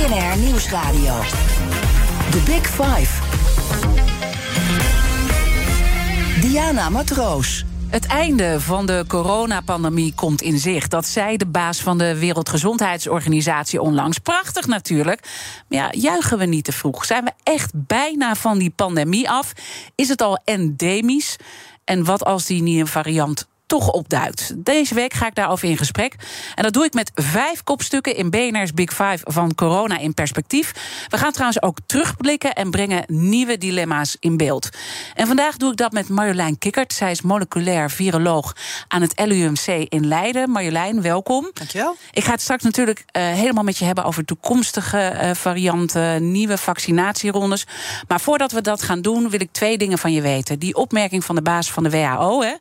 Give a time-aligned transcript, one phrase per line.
[0.00, 1.20] BNR Nieuwsradio.
[2.30, 3.22] The Big Five.
[6.40, 7.64] Diana Matroos.
[7.88, 10.90] Het einde van de coronapandemie komt in zicht.
[10.90, 14.18] Dat zei de baas van de Wereldgezondheidsorganisatie onlangs.
[14.18, 15.20] Prachtig natuurlijk.
[15.68, 17.04] Maar ja, juichen we niet te vroeg?
[17.04, 19.52] Zijn we echt bijna van die pandemie af?
[19.94, 21.36] Is het al endemisch?
[21.84, 24.64] En wat als die nieuwe variant toch opduikt.
[24.64, 26.14] Deze week ga ik daarover in gesprek.
[26.54, 30.72] En dat doe ik met vijf kopstukken in BNR's Big Five van corona in perspectief.
[31.08, 34.68] We gaan trouwens ook terugblikken en brengen nieuwe dilemma's in beeld.
[35.14, 36.92] En vandaag doe ik dat met Marjolein Kikkert.
[36.92, 38.56] Zij is moleculair viroloog
[38.88, 40.50] aan het LUMC in Leiden.
[40.50, 41.50] Marjolein, welkom.
[41.52, 41.96] Dankjewel.
[42.12, 46.58] Ik ga het straks natuurlijk uh, helemaal met je hebben over toekomstige uh, varianten, nieuwe
[46.58, 47.66] vaccinatierondes.
[48.08, 50.58] Maar voordat we dat gaan doen, wil ik twee dingen van je weten.
[50.58, 52.54] Die opmerking van de baas van de WHO, hè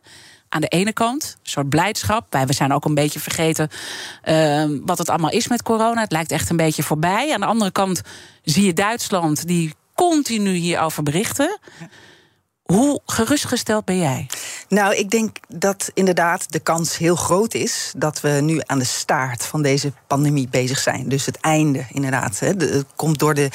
[0.50, 2.26] aan de ene kant, een soort blijdschap.
[2.30, 3.70] Wij we zijn ook een beetje vergeten
[4.26, 6.02] uh, wat het allemaal is met corona.
[6.02, 7.34] Het lijkt echt een beetje voorbij.
[7.34, 8.02] Aan de andere kant
[8.44, 11.58] zie je Duitsland die continu hierover berichten.
[12.74, 14.28] Hoe gerustgesteld ben jij?
[14.68, 18.86] Nou, ik denk dat inderdaad de kans heel groot is dat we nu aan de
[18.86, 21.10] staart van deze pandemie bezig zijn.
[21.10, 22.40] Dus het einde, inderdaad.
[22.40, 22.48] Hè.
[22.48, 23.50] Het komt door de.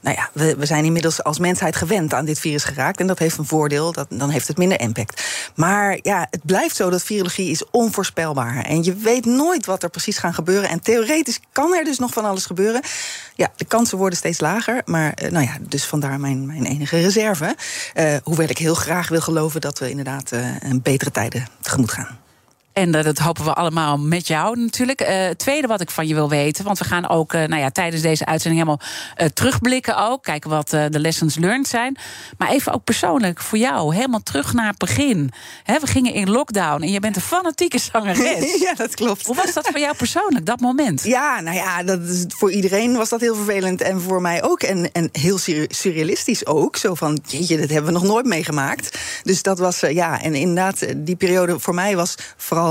[0.00, 3.00] Nou ja, we, we zijn inmiddels als mensheid gewend aan dit virus geraakt.
[3.00, 5.22] En dat heeft een voordeel, dat, dan heeft het minder impact.
[5.54, 8.64] Maar ja, het blijft zo dat virologie is onvoorspelbaar.
[8.64, 10.68] En je weet nooit wat er precies gaat gebeuren.
[10.68, 12.82] En theoretisch kan er dus nog van alles gebeuren.
[13.38, 14.82] Ja, de kansen worden steeds lager.
[14.84, 17.56] Maar nou ja, dus vandaar mijn, mijn enige reserve.
[17.94, 21.92] Uh, hoewel ik heel graag wil geloven dat we inderdaad uh, een betere tijden tegemoet
[21.92, 22.18] gaan.
[22.78, 25.00] En dat hopen we allemaal met jou natuurlijk.
[25.00, 27.70] Het tweede wat ik van je wil weten, want we gaan ook uh, nou ja,
[27.70, 28.86] tijdens deze uitzending helemaal
[29.34, 30.22] terugblikken ook.
[30.22, 31.96] Kijken wat de lessons learned zijn.
[32.38, 35.30] Maar even ook persoonlijk voor jou, helemaal terug naar het begin.
[35.62, 38.60] He, we gingen in lockdown en je bent een fanatieke zangeres.
[38.66, 39.26] ja, dat klopt.
[39.26, 41.02] Hoe was dat voor jou persoonlijk, dat moment?
[41.04, 43.80] Ja, nou ja, dat is, voor iedereen was dat heel vervelend.
[43.80, 44.62] En voor mij ook.
[44.62, 46.76] En, en heel surrealistisch ook.
[46.76, 48.98] Zo van, jeetje, dat hebben we nog nooit meegemaakt.
[49.22, 52.67] Dus dat was, ja, en inderdaad, die periode voor mij was vooral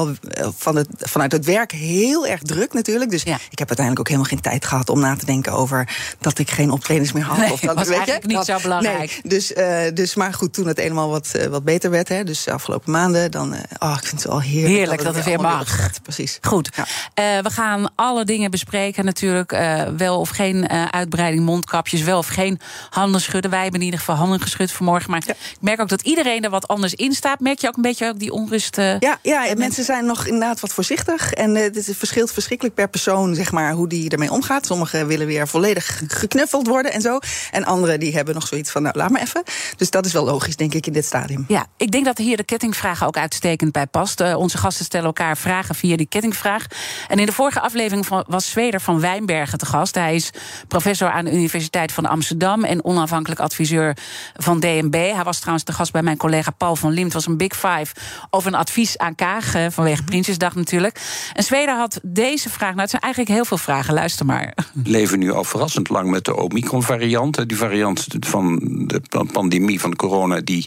[0.58, 3.12] van het, vanuit het werk heel erg druk natuurlijk.
[3.12, 3.38] Dus ja.
[3.50, 6.52] ik heb uiteindelijk ook helemaal geen tijd gehad om na te denken over dat ik
[6.52, 7.38] geen optredens meer had.
[7.38, 8.38] Nee, of dat was weet eigenlijk je?
[8.38, 8.98] niet zo belangrijk.
[8.98, 12.24] Nee, dus, uh, dus, maar goed, toen het eenmaal wat, uh, wat beter werd, hè,
[12.24, 14.74] dus de afgelopen maanden, dan, uh, oh, ik vind het wel heerlijk.
[14.74, 15.76] Heerlijk dat het, weer mag.
[15.76, 16.38] Gaat, precies.
[16.42, 16.70] Goed.
[16.76, 17.42] Ja.
[17.42, 19.52] we gaan alle dingen bespreken natuurlijk.
[19.98, 22.60] wel of geen uitbreiding, mondkapjes, wel of geen
[22.90, 23.52] handen schudden.
[23.52, 25.12] Wij hebben in ieder geval handen geschud vanmorgen.
[25.12, 25.34] Maar ja.
[25.34, 27.40] ik merk ook dat iedereen er wat anders in staat.
[27.40, 28.76] Merk je ook een beetje ook die onrust?
[28.76, 31.34] ja, ja mensen zijn nog inderdaad wat voorzichtig.
[31.34, 34.66] En uh, het verschilt verschrikkelijk per persoon, zeg maar, hoe die ermee omgaat.
[34.66, 37.20] Sommigen willen weer volledig geknuffeld worden en zo.
[37.52, 39.44] En anderen die hebben nog zoiets van, nou, laat maar even.
[39.76, 41.46] Dus dat is wel logisch, denk ik, in dit stadium.
[41.48, 44.22] Ja, ik denk dat hier de kettingvraag ook uitstekend bij past.
[44.22, 46.66] Uh, onze gasten stellen elkaar vragen via die kettingvraag.
[47.08, 49.96] En in de vorige aflevering was Zweder van Wijnbergen te gast.
[49.96, 50.32] Hij is
[50.68, 53.98] professor aan de Universiteit van Amsterdam en onafhankelijk adviseur
[54.36, 54.94] van DNB.
[54.94, 57.14] Hij was trouwens te gast bij mijn collega Paul van Liemt.
[57.14, 57.94] Het was een Big Five
[58.30, 61.02] over een advies aan Kaag uh, vanwege Prinsjesdag natuurlijk.
[61.34, 62.70] En Zweden had deze vraag.
[62.70, 63.94] Nou, het zijn eigenlijk heel veel vragen.
[63.94, 64.54] Luister maar.
[64.74, 67.48] We leven nu al verrassend lang met de Omicron-variant.
[67.48, 69.02] Die variant van de
[69.32, 70.66] pandemie van corona, die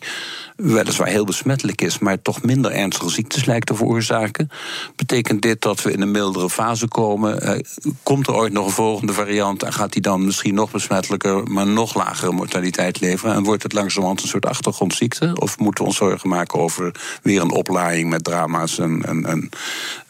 [0.56, 4.50] weliswaar heel besmettelijk is, maar toch minder ernstige ziektes lijkt te veroorzaken.
[4.97, 7.49] Betekent dit dat we in een mildere fase komen?
[7.49, 7.59] Uh,
[8.03, 11.66] komt er ooit nog een volgende variant en gaat die dan misschien nog besmettelijker, maar
[11.66, 13.34] nog lagere mortaliteit leveren?
[13.34, 15.33] En wordt het langzamerhand een soort achtergrondziekte?
[15.34, 19.25] Of moeten we ons zorgen maken over weer een oplaaiing met drama's en,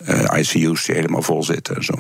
[0.09, 1.95] uh, ICU's die helemaal vol zitten en zo?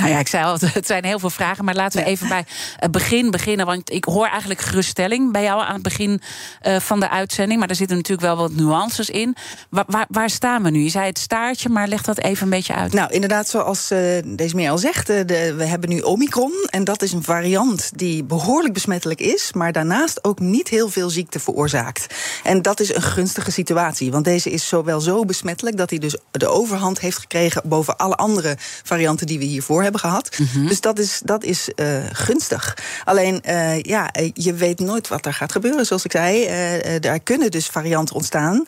[0.00, 1.64] Nou ja, ik zei al, het zijn heel veel vragen.
[1.64, 2.44] Maar laten we even bij
[2.76, 3.66] het begin beginnen.
[3.66, 6.20] Want ik hoor eigenlijk geruststelling bij jou aan het begin
[6.66, 7.60] uh, van de uitzending.
[7.60, 9.36] Maar er zitten natuurlijk wel wat nuances in.
[9.70, 10.82] Waar, waar, waar, staan we nu?
[10.82, 12.92] Je zei het staartje, maar leg dat even een beetje uit.
[12.92, 15.06] Nou, inderdaad, zoals uh, deze meer al zegt.
[15.06, 16.52] De, we hebben nu Omicron.
[16.70, 19.52] En dat is een variant die behoorlijk besmettelijk is.
[19.52, 22.14] Maar daarnaast ook niet heel veel ziekte veroorzaakt.
[22.42, 24.10] En dat is een gunstige situatie.
[24.10, 28.16] Want deze is zowel zo besmettelijk dat hij dus de overhand heeft gekregen boven alle
[28.16, 30.38] andere varianten die we hiervoor hebben gehad.
[30.38, 30.68] Mm -hmm.
[30.68, 32.76] Dus dat is, dat is uh, gunstig.
[33.04, 35.86] Alleen, uh, ja, je weet nooit wat er gaat gebeuren.
[35.86, 38.64] Zoals ik zei, uh, daar kunnen dus varianten ontstaan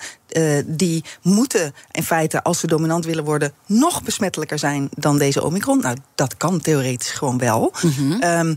[0.66, 5.80] die moeten in feite, als ze dominant willen worden, nog besmettelijker zijn dan deze Omicron.
[5.80, 7.72] Nou, dat kan theoretisch gewoon wel.
[7.82, 8.12] Mhm.
[8.20, 8.54] Ehm,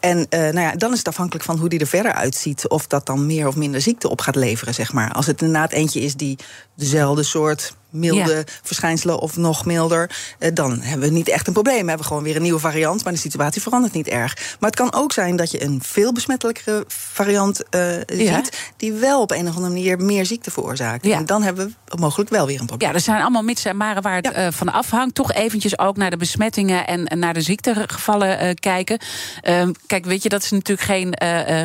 [0.00, 3.06] en nou ja, dan is het afhankelijk van hoe die er verder uitziet, of dat
[3.06, 5.12] dan meer of minder ziekte op gaat leveren, zeg maar.
[5.12, 6.38] Als het inderdaad eentje is die
[6.74, 11.82] dezelfde soort milde verschijnselen of nog milder, eh, dan hebben we niet echt een probleem.
[11.82, 14.56] We hebben gewoon weer een nieuwe variant, maar de situatie verandert niet erg.
[14.60, 19.20] Maar het kan ook zijn dat je een veel besmettelijkere variant uh, ziet, die wel
[19.20, 21.04] op een of andere manier meer ziekte veroorzaakt.
[21.20, 22.88] En dan hebben we mogelijk wel weer een probleem.
[22.88, 25.14] Ja, er zijn allemaal mits en maren waar het uh, van afhangt.
[25.14, 28.98] Toch eventjes ook naar de besmettingen en, naar de ziektegevallen kijken.
[29.40, 31.14] Ehm, kijk, weet je, dat is natuurlijk geen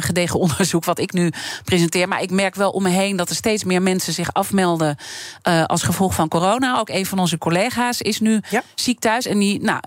[0.02, 1.31] gedegen onderzoek wat ik nu
[1.63, 2.07] presenteer.
[2.07, 4.98] Maar ik merk wel om me heen dat er steeds meer mensen zich afmelden
[5.66, 6.80] als gevolg van corona.
[6.80, 8.42] Ook een van onze collega's is nu
[8.75, 9.25] ziek thuis.
[9.25, 9.80] En die, nou,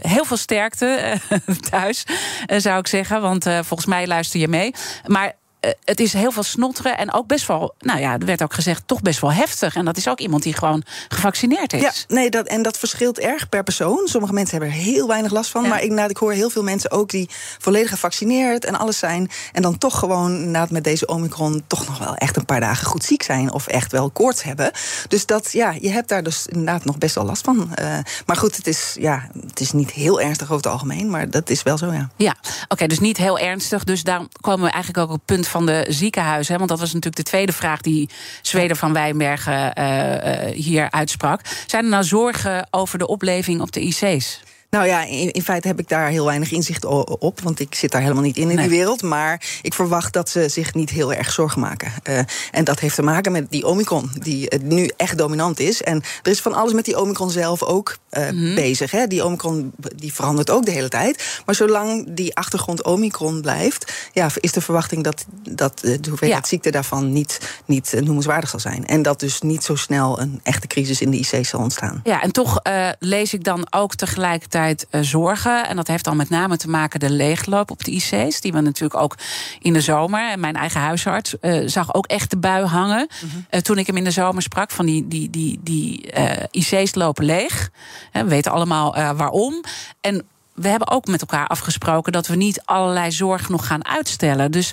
[0.00, 1.18] heel veel sterkte
[1.70, 2.04] thuis,
[2.46, 3.20] zou ik zeggen.
[3.20, 4.74] Want volgens mij luister je mee.
[5.06, 5.41] Maar eh,
[5.84, 8.82] het is heel veel snotteren en ook best wel, nou ja, er werd ook gezegd,
[8.86, 9.74] toch best wel heftig.
[9.74, 11.80] En dat is ook iemand die gewoon gevaccineerd is.
[11.80, 14.08] Ja, nee, dat, en dat verschilt erg per persoon.
[14.08, 15.68] Sommige mensen hebben er heel weinig last van.
[15.68, 19.30] Maar ik, nou, ik hoor heel veel mensen ook die volledig gevaccineerd en alles zijn.
[19.52, 22.86] En dan toch gewoon inderdaad met deze Omicron toch nog wel echt een paar dagen
[22.86, 23.52] goed ziek zijn.
[23.52, 24.70] Of echt wel koorts hebben.
[25.08, 27.56] Dus dat, ja, je hebt daar dus inderdaad nog best wel last van.
[27.80, 31.10] Uh, maar goed, het is, ja, het is niet heel ernstig over het algemeen.
[31.10, 32.10] Maar dat is wel zo, ja.
[32.16, 32.36] Ja,
[32.68, 33.84] oké, dus niet heel ernstig.
[33.84, 36.56] Dus daar komen we eigenlijk ook op het punt van de ziekenhuizen.
[36.56, 38.08] Want dat was natuurlijk de tweede vraag die
[38.42, 41.40] Zweden van Wijnbergen uh, uh, hier uitsprak.
[41.66, 44.40] Zijn er nou zorgen over de opleving op de IC's?
[44.76, 47.40] Nou ja, in, in, feite heb ik daar heel weinig inzicht op.
[47.40, 49.02] Want ik zit daar helemaal niet in in die wereld.
[49.02, 51.92] Maar ik verwacht dat ze zich niet heel erg zorgen maken.
[52.08, 52.18] Uh,
[52.50, 55.82] en dat heeft te maken met die Omicron, die uh, nu echt dominant is.
[55.82, 58.54] En er is van alles met die Omicron zelf ook uh, mm-hmm.
[58.54, 58.90] bezig.
[58.90, 59.06] Hè.
[59.06, 61.40] Die Omicron die verandert ook de hele tijd.
[61.46, 66.48] Maar zolang die achtergrond Omicron blijft, ja, is de verwachting dat, dat de hoeveelheid ja.
[66.48, 68.86] ziekte daarvan niet, niet noemenswaardig zal zijn.
[68.86, 72.00] En dat dus niet zo snel een echte crisis in de IC zal ontstaan.
[72.04, 72.60] Ja, en toch
[72.98, 75.68] lees ik dan ook tegelijkertijd uh, zorgen.
[75.68, 78.40] En dat heeft dan met name te maken de leegloop op de IC's.
[78.40, 79.16] Die we natuurlijk ook
[79.60, 80.30] in de zomer.
[80.30, 83.08] En mijn eigen huisarts uh, zag ook echt de bui hangen.
[83.50, 84.70] uh, toen ik hem in de zomer sprak.
[84.70, 86.12] Van die, die, die, die
[86.50, 87.70] IC's lopen leeg.
[88.12, 89.64] we weten allemaal waarom.
[90.00, 94.50] En we hebben ook met elkaar afgesproken dat we niet allerlei zorg nog gaan uitstellen.
[94.50, 94.72] Dus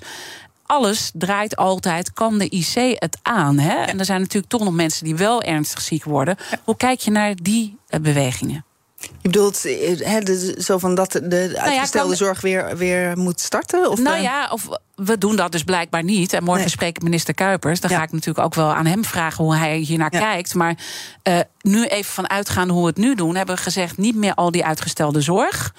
[0.70, 3.60] alles draait altijd, kan de IC het aan?
[3.60, 3.76] Hè?
[3.76, 6.38] En er zijn natuurlijk toch nog mensen die wel ernstig ziek worden.
[6.64, 8.66] Hoe kijk je naar die bewegingen?
[9.00, 13.40] Je bedoelt he, de, zo van dat de uitgestelde nou ja, zorg weer, weer moet
[13.40, 13.90] starten?
[13.90, 14.22] Of nou de...
[14.22, 16.34] ja, of we doen dat dus blijkbaar niet.
[16.34, 16.72] En morgen nee.
[16.72, 17.80] spreekt minister Kuipers.
[17.80, 17.98] Dan ja.
[17.98, 20.20] ga ik natuurlijk ook wel aan hem vragen hoe hij hier naar ja.
[20.20, 20.54] kijkt.
[20.54, 20.78] Maar
[21.24, 24.34] uh, nu even van uitgaan hoe we het nu doen, hebben we gezegd niet meer
[24.34, 25.74] al die uitgestelde zorg.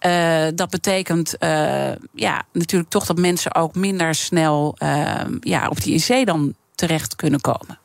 [0.00, 0.46] Nee.
[0.46, 4.76] Uh, dat betekent uh, ja, natuurlijk toch dat mensen ook minder snel
[5.40, 7.78] ja, op die IC dan terecht kunnen komen.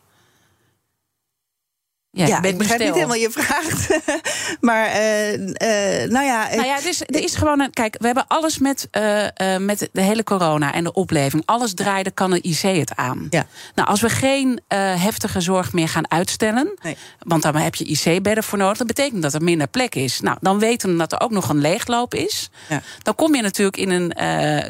[2.18, 3.88] Ja, ja ik begrijp niet helemaal je vraag.
[4.68, 6.48] maar uh, uh, nou ja.
[6.50, 7.74] Nou ja, het is, er is gewoon een.
[7.74, 11.44] Kijk, we hebben alles met, uh, met de hele corona en de opleving.
[11.46, 13.28] Alles draaide, kan de IC het aan.
[13.30, 13.46] Ja.
[13.76, 14.62] Nou, als we geen
[14.98, 16.78] heftige zorg meer gaan uitstellen.
[16.82, 16.98] Nee.
[17.20, 18.78] Want dan heb je IC-bedden voor nodig.
[18.78, 20.20] Dat betekent dat er minder plek is.
[20.20, 22.50] Nou, dan weten we dat er ook nog een leegloop is.
[22.70, 22.82] Ja.
[23.02, 24.14] Dan kom je natuurlijk in een.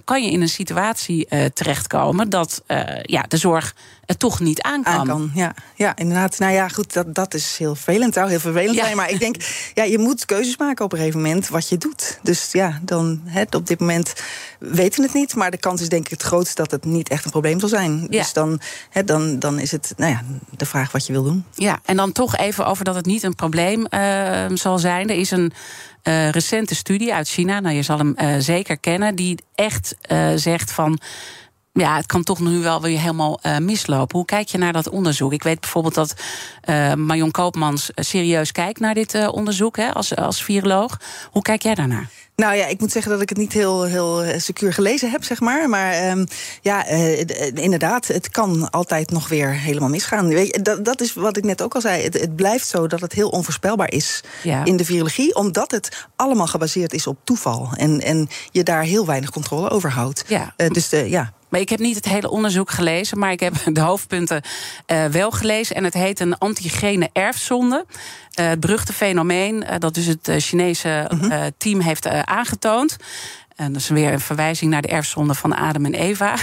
[0.03, 2.63] kan je in een situatie terechtkomen dat
[3.01, 3.73] ja, de zorg
[4.07, 4.93] het toch niet aan kan.
[4.93, 5.53] Aan kan ja.
[5.75, 6.39] ja, inderdaad.
[6.39, 8.13] Nou ja, goed, dat, dat is heel vervelend.
[8.13, 8.83] Zou heel vervelend ja.
[8.83, 8.95] zijn.
[8.95, 9.35] Maar ik denk,
[9.73, 12.19] ja, je moet keuzes maken op een gegeven moment wat je doet.
[12.21, 14.13] Dus ja, dan hè, op dit moment
[14.59, 15.35] weten we het niet.
[15.35, 17.69] Maar de kans is denk ik het grootst dat het niet echt een probleem zal
[17.69, 18.07] zijn.
[18.09, 18.19] Ja.
[18.19, 20.21] Dus dan, hè, dan, dan is het nou ja,
[20.57, 21.45] de vraag wat je wil doen.
[21.55, 25.09] Ja, en dan toch even over dat het niet een probleem uh, zal zijn.
[25.09, 25.51] Er is een
[26.03, 29.95] uh, recente studie uit China, nou je zal hem uh, zeker kennen, die echt
[30.35, 30.99] zegt van
[31.77, 34.17] ja, het kan toch nu wel weer helemaal uh, mislopen.
[34.17, 35.33] Hoe kijk je naar dat onderzoek?
[35.33, 36.13] Ik weet bijvoorbeeld dat
[36.69, 40.99] uh, Marion Koopmans serieus kijkt naar dit uh, onderzoek hè, als, als viroloog.
[41.31, 42.09] Hoe kijk jij daarnaar?
[42.35, 45.39] Nou ja, ik moet zeggen dat ik het niet heel, heel secuur gelezen heb, zeg
[45.39, 45.69] maar.
[45.69, 46.27] Maar um,
[46.61, 47.19] ja, uh,
[47.53, 50.27] inderdaad, het kan altijd nog weer helemaal misgaan.
[50.27, 52.03] Weet je, dat, dat is wat ik net ook al zei.
[52.03, 54.65] Het, het blijft zo dat het heel onvoorspelbaar is ja.
[54.65, 57.69] in de virologie, omdat het allemaal gebaseerd is op toeval.
[57.75, 60.23] En, en je daar heel weinig controle over houdt.
[60.27, 60.53] Ja.
[60.57, 61.33] Uh, dus de, ja.
[61.49, 64.41] Maar ik heb niet het hele onderzoek gelezen, maar ik heb de hoofdpunten
[64.87, 65.75] uh, wel gelezen.
[65.75, 67.85] En het heet een antigene erfzonde.
[68.39, 71.51] Uh, het beruchte fenomeen uh, dat dus het Chinese -hmm.
[71.57, 72.97] team heeft aangetoond.
[73.55, 76.35] En dat is weer een verwijzing naar de erfzonde van Adam en Eva.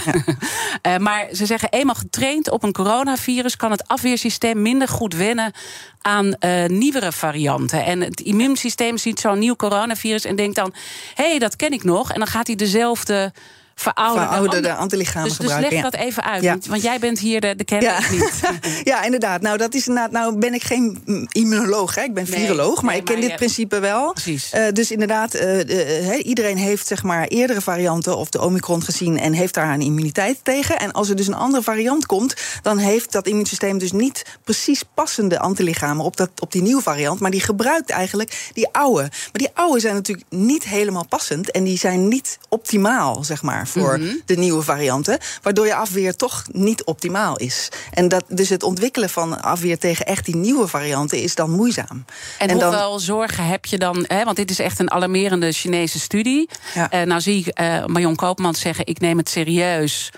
[0.82, 0.99] Ja.
[1.06, 3.56] maar ze zeggen, eenmaal getraind op een coronavirus...
[3.56, 5.52] kan het afweersysteem minder goed wennen
[6.00, 6.34] aan
[6.66, 7.84] nieuwere varianten.
[7.84, 10.75] En het immuunsysteem ziet zo'n nieuw coronavirus en denkt dan...
[11.14, 12.12] hé, hey, dat ken ik nog.
[12.12, 13.32] En dan gaat hij dezelfde
[13.74, 15.82] verouderde, verouderde antilichamen dus, dus gebruiken.
[15.82, 16.56] leg dat even uit, Ja.
[16.68, 18.10] want, jij bent hier de, de kenner Ja.
[18.10, 18.40] niet.
[18.90, 19.40] ja, inderdaad.
[19.40, 20.10] Nou, dat is inderdaad.
[20.10, 22.02] Nou, ben ik geen mm, immunoloog, hè?
[22.02, 24.12] ik ben Nee, viroloog, maar nee, ik ken maar dit je- principe wel.
[24.12, 24.50] Precies.
[24.50, 29.18] Eh, dus inderdaad, eh, eh, iedereen heeft zeg maar eerdere varianten of de Omicron gezien
[29.18, 30.78] en heeft daar een immuniteit tegen.
[30.78, 34.82] En als er dus een andere variant komt, dan heeft dat immuunsysteem dus niet precies
[34.94, 39.00] passende antilichamen op, dat, op die nieuwe variant, maar die gebruikt eigenlijk die oude.
[39.02, 43.63] Maar die oude zijn natuurlijk niet helemaal passend en die zijn niet optimaal, zeg maar,
[43.66, 44.14] voor Mhm.
[44.26, 47.68] de nieuwe varianten, waardoor je afweer toch niet optimaal is.
[47.90, 52.04] En dat, dus het ontwikkelen van afweer tegen echt die nieuwe varianten is dan moeizaam.
[52.38, 54.04] En, dan- hoeveel zorgen heb je dan?
[54.09, 56.49] Hè, want dit is echt een alarmerende Chinese studie.
[56.75, 56.90] Ja.
[56.90, 60.11] Eh, nou zie ik eh Marion Koopman zeggen: ik neem het serieus.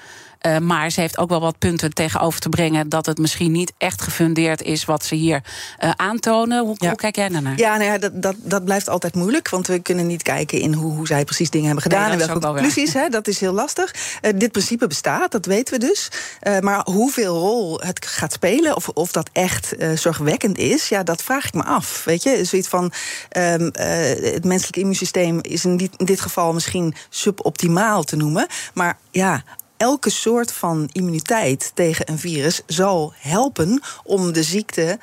[0.46, 3.72] Eh, maar ze heeft ook wel wat punten tegenover te brengen dat het misschien niet
[3.78, 5.42] echt gefundeerd is wat ze hier
[5.78, 6.64] eh, aantonen.
[6.64, 6.88] Hoe, Ja.
[6.88, 7.58] hoe kijk jij daarnaar?
[7.58, 9.48] Ja, nou ja, dat, dat, dat blijft altijd moeilijk.
[9.48, 12.02] Want we kunnen niet kijken in hoe, hoe zij precies dingen hebben gedaan.
[12.02, 12.92] Nee, en welke wel conclusies.
[12.92, 13.94] Hè, dat is heel lastig.
[14.20, 16.08] Eh, dit principe bestaat, dat weten we dus.
[16.60, 21.46] Maar hoeveel rol het gaat spelen, of, of dat echt zorgwekkend is, ja, dat vraag
[21.46, 22.04] ik me af.
[22.04, 22.92] Weet je, zoiets van
[23.28, 28.46] ehm, eh, het menselijk immuunsysteem is in dit, in dit geval misschien suboptimaal te noemen.
[28.74, 29.44] Maar ja.
[29.76, 34.98] Elke soort van immuniteit tegen een virus zal helpen om de ziekte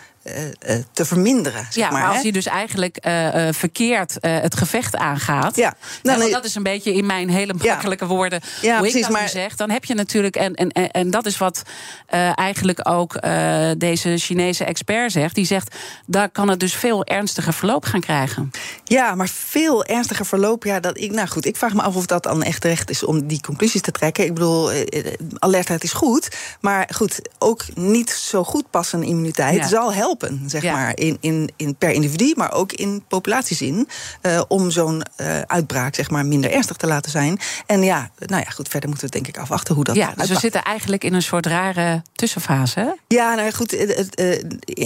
[0.92, 1.62] te verminderen.
[1.70, 5.56] Zeg Ja, maar, als je dus eigenlijk eh, eh, verkeerd eh, het gevecht aangaat.
[5.56, 6.32] Ja, Nou, nee.
[6.32, 8.42] dat is een beetje in mijn hele makkelijke woorden.
[8.62, 9.56] Ja, hoe ik precies, dat nu maar- zeg.
[9.56, 10.36] Dan heb je natuurlijk.
[10.36, 11.62] En, en, en, dat is wat
[12.08, 15.36] eh, eigenlijk ook eh, deze Chinese expert zegt.
[15.36, 15.76] Die zegt.
[16.06, 18.52] Daar kan het dus veel ernstiger verloop gaan krijgen.
[18.84, 20.64] Ja, maar veel ernstiger verloop.
[20.64, 23.04] Ja, dat ik, nou goed, ik vraag me af of dat dan echt recht is
[23.04, 24.24] om die conclusies te trekken.
[24.26, 26.36] Ik bedoel, eh, eh, alertheid is goed.
[26.62, 29.68] Maar goed, ook niet zo goed passende immuniteit Ja.
[29.68, 30.12] zal helpen,
[30.46, 30.74] zeg Ja.
[30.74, 33.88] maar, in, in, in per individu, maar ook in populatiezin.
[34.22, 37.40] eh, om zo'n eh, uitbraak, zeg maar, minder ernstig te laten zijn.
[37.66, 39.96] En ja, nou ja, goed, verder moeten we denk ik afwachten hoe dat.
[39.96, 42.80] ja, dus we zitten eigenlijk in een soort rare tussenfase.
[42.80, 42.90] hè?
[43.08, 43.74] Ja, nou ja, goed,
[44.16, 44.40] eh,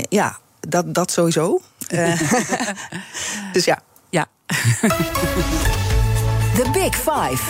[0.09, 1.61] ja, dat, dat sowieso.
[1.87, 2.21] Eh,
[3.53, 3.79] dus ja.
[4.09, 4.25] Ja.
[6.57, 7.43] The Big Five.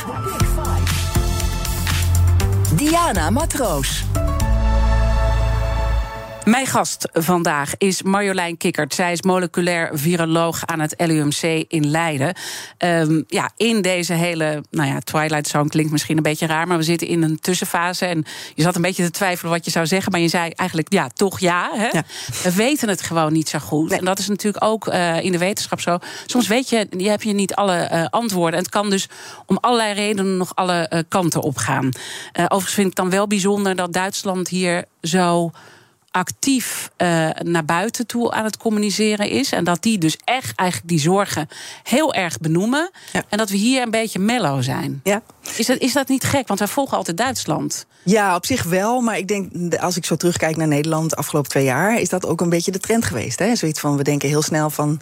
[2.75, 4.03] Diana Matroos.
[6.47, 8.93] Mijn gast vandaag is Marjolein Kikkert.
[8.93, 12.35] Zij is moleculair viroloog aan het LUMC in Leiden.
[12.77, 16.67] Ehm, ja, in deze hele, nou ja, Twilight Zone klinkt misschien een beetje raar...
[16.67, 18.05] maar we zitten in een tussenfase.
[18.05, 18.25] En
[18.55, 20.11] je zat een beetje te twijfelen wat je zou zeggen...
[20.11, 21.69] maar je zei eigenlijk, ja, toch ja.
[21.73, 21.87] Hè?
[21.87, 22.03] Ja.
[22.43, 23.89] We weten het gewoon niet zo goed.
[23.89, 23.99] Nee.
[23.99, 25.97] En dat is natuurlijk ook eh, in de wetenschap zo.
[26.25, 28.53] Soms weet je, je heb je niet alle eh, antwoorden.
[28.53, 29.09] En het kan dus
[29.45, 31.91] om allerlei redenen nog alle eh, kanten op gaan.
[32.33, 35.51] Overigens vind ik dan wel bijzonder dat Duitsland hier zo
[36.17, 39.51] actief eh, naar buiten toe aan het communiceren is.
[39.51, 41.47] En dat die dus echt eigenlijk die zorgen
[41.83, 42.91] heel erg benoemen.
[43.13, 43.23] Ja.
[43.29, 44.99] En dat we hier een beetje mellow zijn.
[45.03, 45.21] Ja.
[45.57, 46.47] Is dat, is dat niet gek?
[46.47, 47.85] Want wij volgen altijd Duitsland.
[48.03, 49.01] Ja, op zich wel.
[49.01, 52.25] Maar ik denk, als ik zo terugkijk naar Nederland de afgelopen twee jaar, is dat
[52.25, 53.39] ook een beetje de trend geweest.
[53.39, 53.55] Hè?
[53.55, 54.99] Zoiets van, we denken heel snel van.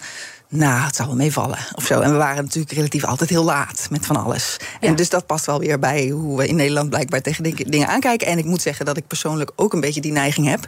[0.48, 2.00] Nou, het zal wel meevallen of zo.
[2.00, 4.56] En we waren natuurlijk relatief altijd heel laat met van alles.
[4.80, 4.88] Ja.
[4.88, 8.26] En dus dat past wel weer bij hoe we in Nederland blijkbaar tegen dingen aankijken.
[8.26, 10.66] En ik moet zeggen dat ik persoonlijk ook een beetje die neiging heb.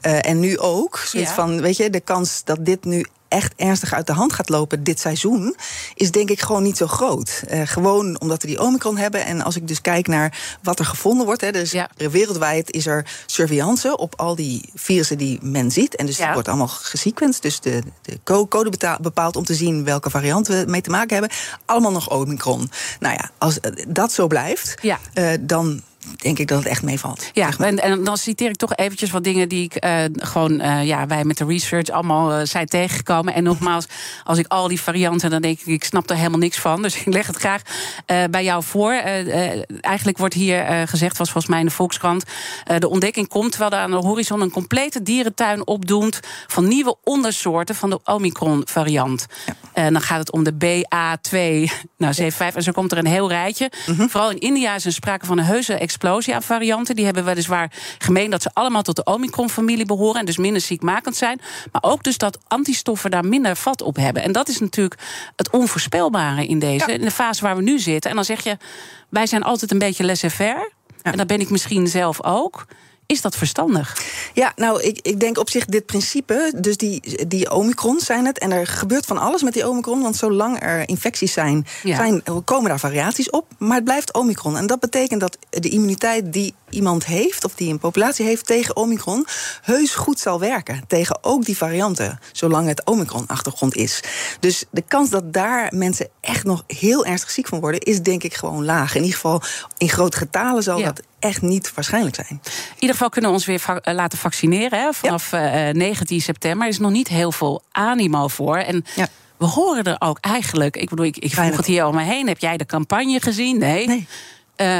[0.00, 0.98] Eh, en nu ook.
[1.06, 1.36] Zoiets Ja.
[1.36, 4.82] van, weet je, de kans dat dit nu echt ernstig uit de hand gaat lopen
[4.84, 5.56] dit seizoen,
[5.94, 7.42] is denk ik gewoon niet zo groot.
[7.48, 9.24] Eh, gewoon omdat we die Omicron hebben.
[9.24, 11.88] En als ik dus kijk naar wat er gevonden wordt, hè, dus Ja.
[11.96, 15.96] wereldwijd is er surveillance op al die virussen die men ziet.
[15.96, 16.24] En dus Ja.
[16.24, 17.42] het wordt allemaal gesequenced.
[17.42, 20.90] Dus de, de co- code beta- bepaalt om te zien welke variant we mee te
[20.90, 21.36] maken hebben.
[21.64, 22.70] Allemaal nog Omicron.
[23.00, 24.98] Nou ja, als eh, dat zo blijft, Ja.
[25.12, 25.82] eh, dan
[26.16, 27.30] denk ik dat het echt meevalt.
[27.32, 27.68] Ja, zeg maar.
[27.68, 31.06] en, en dan citeer ik toch eventjes wat dingen die ik eh, gewoon, eh, ja,
[31.06, 33.34] wij met de research allemaal eh, zijn tegengekomen.
[33.34, 33.86] En nogmaals,
[34.24, 36.82] als ik al die varianten, dan denk ik, ik snap er helemaal niks van.
[36.82, 37.62] Dus ik leg het graag
[38.30, 38.92] bij jou voor.
[39.80, 42.24] Eigenlijk wordt hier gezegd, was volgens mij in de Volkskrant,
[42.78, 47.74] de ontdekking komt terwijl er aan de horizon een complete dierentuin opdoemt van nieuwe ondersoorten
[47.74, 49.26] van de Omicron-variant.
[49.72, 53.28] En dan gaat het om de BA2, nou 75, en zo komt er een heel
[53.28, 53.70] rijtje.
[54.08, 56.96] Vooral in India is er sprake van een heuse explosie aan varianten.
[56.96, 60.20] Die hebben weliswaar gemeen dat ze allemaal tot de Omicron-familie behoren...
[60.20, 61.40] en dus minder ziekmakend zijn.
[61.72, 64.22] Maar ook dus dat antistoffen daar minder vat op hebben.
[64.22, 65.00] En dat is natuurlijk
[65.36, 68.10] het onvoorspelbare in deze, in de fase waar we nu zitten.
[68.10, 68.56] En dan zeg je,
[69.08, 70.70] wij zijn altijd een beetje laissez-faire.
[71.02, 72.66] En dat ben ik misschien zelf ook.
[73.12, 74.02] Is dat verstandig?
[74.34, 78.38] Ja, nou, ik, ik denk op zich dit principe, dus die, die omicrons zijn het.
[78.38, 81.96] En er gebeurt van alles met die omicron, want zolang er infecties zijn, Ja.
[81.96, 83.46] zijn komen daar variaties op.
[83.58, 84.56] Maar het blijft omicron.
[84.56, 88.76] En dat betekent dat de immuniteit die iemand heeft, of die een populatie heeft tegen
[88.76, 89.26] Omicron,
[89.62, 90.84] heus goed zal werken.
[90.86, 94.00] Tegen ook die varianten, zolang het Omicron-achtergrond is.
[94.40, 98.22] Dus de kans dat daar mensen echt nog heel ernstig ziek van worden, is denk
[98.22, 98.94] ik gewoon laag.
[98.94, 99.42] In ieder geval
[99.78, 102.40] in grote getalen zal dat echt niet waarschijnlijk zijn.
[102.42, 105.68] In ieder geval kunnen we ons weer va laten vaccineren hè, vanaf ja.
[105.68, 106.66] uh, 19 september.
[106.66, 108.56] Er is nog niet heel veel animo voor.
[108.56, 109.08] En ja.
[109.36, 110.76] we horen er ook eigenlijk.
[110.76, 112.28] Ik bedoel, ik, ik vroeg het hier om me heen.
[112.28, 113.58] Heb jij de campagne gezien?
[113.58, 113.86] Nee.
[113.86, 114.06] nee.
[114.56, 114.78] Uh,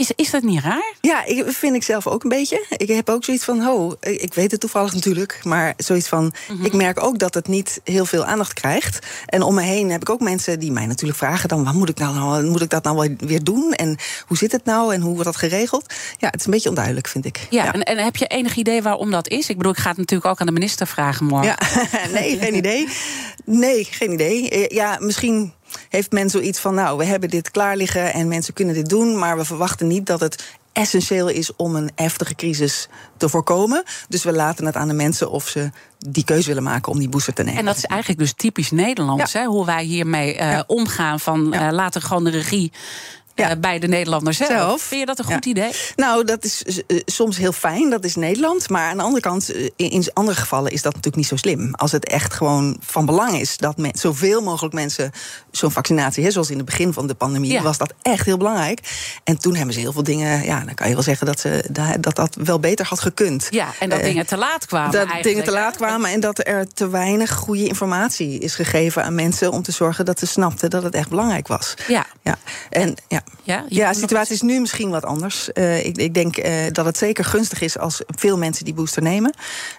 [0.00, 0.94] is, is dat niet raar?
[1.00, 2.66] Ja, ik, vind ik zelf ook een beetje.
[2.76, 6.64] Ik heb ook zoiets van, ho, ik weet het toevallig natuurlijk, maar zoiets van, mm-hmm.
[6.64, 9.06] ik merk ook dat het niet heel veel aandacht krijgt.
[9.26, 11.88] En om me heen heb ik ook mensen die mij natuurlijk vragen dan, wat moet
[11.88, 13.72] ik nou, nou moet ik dat nou weer doen?
[13.72, 14.94] En hoe zit het nou?
[14.94, 15.94] En hoe wordt dat geregeld?
[16.18, 17.46] Ja, het is een beetje onduidelijk, vind ik.
[17.50, 17.72] Ja, ja.
[17.72, 19.48] En, en, heb je enig idee waarom dat is?
[19.48, 21.48] Ik bedoel, ik ga het natuurlijk ook aan de minister vragen morgen.
[21.48, 21.58] Ja,
[22.18, 22.88] nee, geen idee.
[23.44, 24.64] Nee, geen idee.
[24.74, 25.52] Ja, misschien
[25.88, 29.18] heeft men zoiets van: nou, we hebben dit klaar liggen en mensen kunnen dit doen,
[29.18, 33.82] maar we verwachten niet dat het essentieel is om een heftige crisis te voorkomen.
[34.08, 37.08] Dus we laten het aan de mensen of ze die keuze willen maken om die
[37.08, 37.58] booster te nemen.
[37.58, 41.20] En dat is eigenlijk dus typisch Nederlands, hè, hoe wij hiermee uh, omgaan.
[41.20, 42.72] Van uh, laten gewoon de regie
[43.48, 43.56] ja.
[43.56, 44.50] bij de Nederlanders zelf.
[44.50, 44.82] zelf.
[44.82, 45.70] Vind je dat een goed idee?
[45.96, 48.68] Nou, dat is uh, soms heel fijn, dat is Nederland.
[48.68, 51.74] Maar aan de andere kant, in andere gevallen is dat natuurlijk niet zo slim.
[51.74, 55.12] Als het echt gewoon van belang is dat men, zoveel mogelijk mensen
[55.50, 57.62] zo'n vaccinatie, hè, zoals in het begin van de pandemie, ja.
[57.62, 58.80] was dat echt heel belangrijk.
[59.24, 61.64] En toen hebben ze heel veel dingen, ja, dan kan je wel zeggen dat ze,
[62.00, 63.46] dat, dat wel beter had gekund.
[63.50, 64.92] Ja, en dat uh, dingen te laat kwamen.
[64.92, 69.14] Dat dingen te laat kwamen en dat er te weinig goede informatie is gegeven aan
[69.14, 71.74] mensen om te zorgen dat ze snapten dat het echt belangrijk was.
[71.88, 72.06] Ja.
[72.22, 72.38] ja.
[72.70, 73.22] En ja.
[73.42, 75.48] Ja, ja de situatie is nu misschien wat anders.
[75.54, 79.02] Uh, ik, ik, denk uh, dat het zeker gunstig is als veel mensen die booster
[79.02, 79.34] nemen.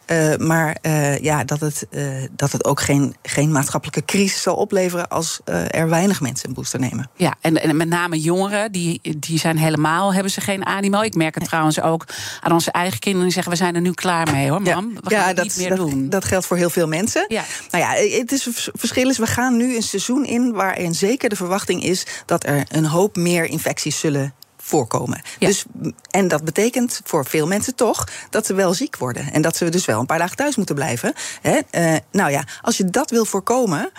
[0.08, 0.78] Uh, maar
[1.22, 1.88] ja, dat het,
[2.32, 5.40] dat het ook geen, geen maatschappelijke crisis zal opleveren als
[5.70, 7.10] er weinig mensen een booster nemen.
[7.16, 11.02] Ja, en, en met name jongeren, die, die zijn helemaal, hebben ze geen animo.
[11.02, 12.06] Ik merk het trouwens ook
[12.42, 14.94] aan onze eigen kinderen die zeggen: we zijn er nu klaar mee hoor, mam.
[14.94, 16.10] We gaan ja, dat, niet meer dat, doen.
[16.10, 17.26] Dat geldt voor heel veel mensen.
[17.28, 17.44] Ja.
[17.72, 21.36] Nou ja, het is, verschil is, we gaan nu een seizoen in waarin zeker de
[21.36, 25.22] verwachting is dat er een hoop meer infecties zullen voorkomen.
[25.40, 25.48] Ja.
[25.48, 25.66] Dus,
[26.10, 29.34] en dat betekent voor veel mensen toch dat ze wel ziek worden.
[29.34, 31.14] En dat ze dus wel een paar dagen thuis moeten blijven.
[31.42, 31.60] Hè?
[31.72, 33.92] Uh, nou ja, als je dat wil voorkomen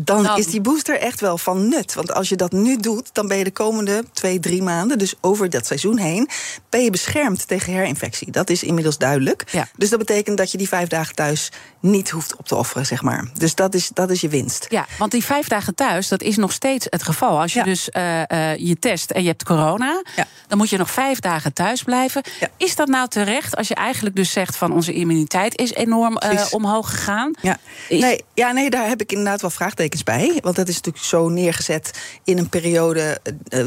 [0.00, 1.94] dan, is die booster echt wel van nut.
[1.94, 5.14] Want als je dat nu doet, dan ben je de komende twee, drie maanden, dus
[5.20, 6.28] over dat seizoen heen,
[6.70, 8.30] ben je beschermd tegen herinfectie.
[8.30, 9.44] Dat is inmiddels duidelijk.
[9.50, 9.68] Ja.
[9.76, 13.02] Dus dat betekent dat je die vijf dagen thuis niet hoeft op te offeren, zeg
[13.02, 13.30] maar.
[13.34, 14.66] Dus dat is, dat is je winst.
[14.68, 17.40] Ja, want die vijf dagen thuis, dat is nog steeds het geval.
[17.40, 17.64] Als je ja.
[17.64, 20.26] dus uh, uh, je test en je hebt corona, ja.
[20.46, 22.22] dan moet je nog vijf dagen thuis blijven.
[22.56, 26.46] Is dat nou terecht als je eigenlijk dus zegt van onze immuniteit is enorm uh,
[26.50, 27.32] omhoog gegaan?
[27.42, 27.58] Ja.
[27.88, 28.00] Is...
[28.00, 30.38] Nee, ja, nee, daar heb ik inderdaad wel vraagtekens bij.
[30.40, 31.90] Want dat is natuurlijk zo neergezet
[32.24, 33.20] in een periode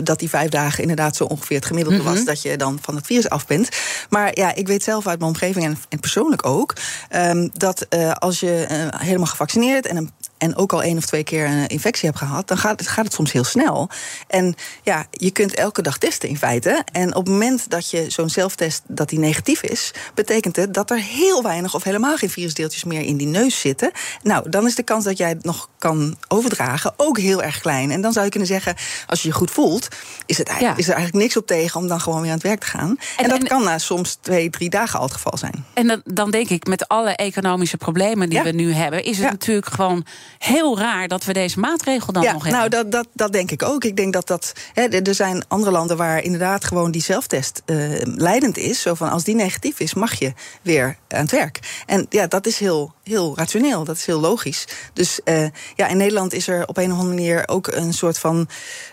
[0.03, 2.15] dat die vijf dagen inderdaad zo ongeveer het gemiddelde mm -hmm.
[2.15, 3.69] was, dat je dan van het virus af bent.
[4.09, 6.73] Maar ja, ik weet zelf uit mijn omgeving en, en persoonlijk ook,
[7.15, 11.05] um, dat uh, als je uh, helemaal gevaccineerd en een en ook al één of
[11.05, 13.89] twee keer een infectie hebt gehad, dan gaat het, gaat het soms heel snel.
[14.27, 16.83] En ja, je kunt elke dag testen in feite.
[16.91, 20.89] En op het moment dat je zo'n zelftest dat die negatief is, betekent het dat
[20.89, 23.91] er heel weinig of helemaal geen virusdeeltjes meer in die neus zitten.
[24.23, 27.91] Nou, dan is de kans dat jij het nog kan overdragen ook heel erg klein.
[27.91, 28.75] En dan zou je kunnen zeggen,
[29.07, 29.87] als je je goed voelt,
[30.25, 30.83] is, het eigenlijk, ja.
[30.83, 32.89] is er eigenlijk niks op tegen om dan gewoon weer aan het werk te gaan.
[33.17, 35.65] En, en dat en, kan na soms twee, drie dagen al het geval zijn.
[35.73, 38.43] En dan, dan denk ik, met alle economische problemen die ja.
[38.43, 39.31] we nu hebben, is het ja.
[39.31, 40.05] natuurlijk gewoon
[40.37, 42.59] heel raar dat we deze maatregel dan ja, nog hebben.
[42.59, 43.83] Nou, dat, dat, dat denk ik ook.
[43.83, 44.53] Ik denk dat dat.
[44.73, 48.81] Hè, er zijn andere landen waar inderdaad gewoon die zelftest uh, leidend is.
[48.81, 51.83] Zo van als die negatief is, mag je weer aan het werk.
[51.85, 53.83] En ja, dat is heel, heel rationeel.
[53.83, 54.65] Dat is heel logisch.
[54.93, 55.45] Dus uh,
[55.75, 58.47] ja, in Nederland is er op een of andere manier ook een soort van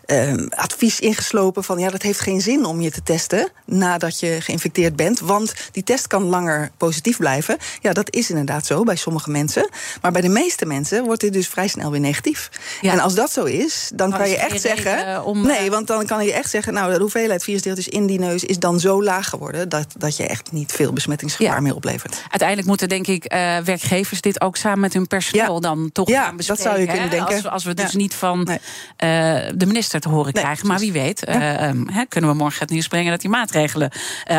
[0.06, 4.36] uh, advies ingeslopen van ja, dat heeft geen zin om je te testen nadat je
[4.40, 7.56] geïnfecteerd bent, want die test kan langer positief blijven.
[7.80, 9.68] Ja, dat is inderdaad zo bij sommige mensen,
[10.02, 12.50] maar bij de meeste mensen wordt dit dus vrij snel weer negatief.
[12.80, 12.92] Ja.
[12.92, 16.24] En als dat zo is, dan kan je echt zeggen, om, nee, want dan kan
[16.24, 19.68] je echt zeggen, nou, de hoeveelheid virusdeeltjes in die neus is dan zo laag geworden
[19.68, 21.60] dat dat je echt niet veel besmettingsgevaar ja.
[21.60, 22.22] meer oplevert.
[22.28, 25.60] Uiteindelijk moeten denk ik uh, werkgevers dit ook samen met hun personeel ja.
[25.60, 26.64] dan toch ja, gaan bespreken.
[26.64, 27.34] dat zou je kunnen denken.
[27.34, 28.56] Als, als we dus niet van nee.
[28.56, 32.36] uh, de minister te horen nee, krijgen, maar wie weet, uh, um, hè, kunnen we
[32.36, 33.90] morgen het nieuws brengen dat die maatregelen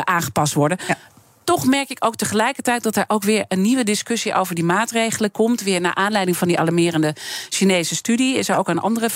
[0.03, 0.77] aangepast worden
[1.49, 5.31] toch merk ik ook tegelijkertijd dat er ook weer een nieuwe discussie over die maatregelen
[5.31, 5.61] komt.
[5.61, 7.15] Weer naar aanleiding van die alarmerende
[7.49, 8.37] Chinese studie.
[8.37, 9.09] Is er ook een andere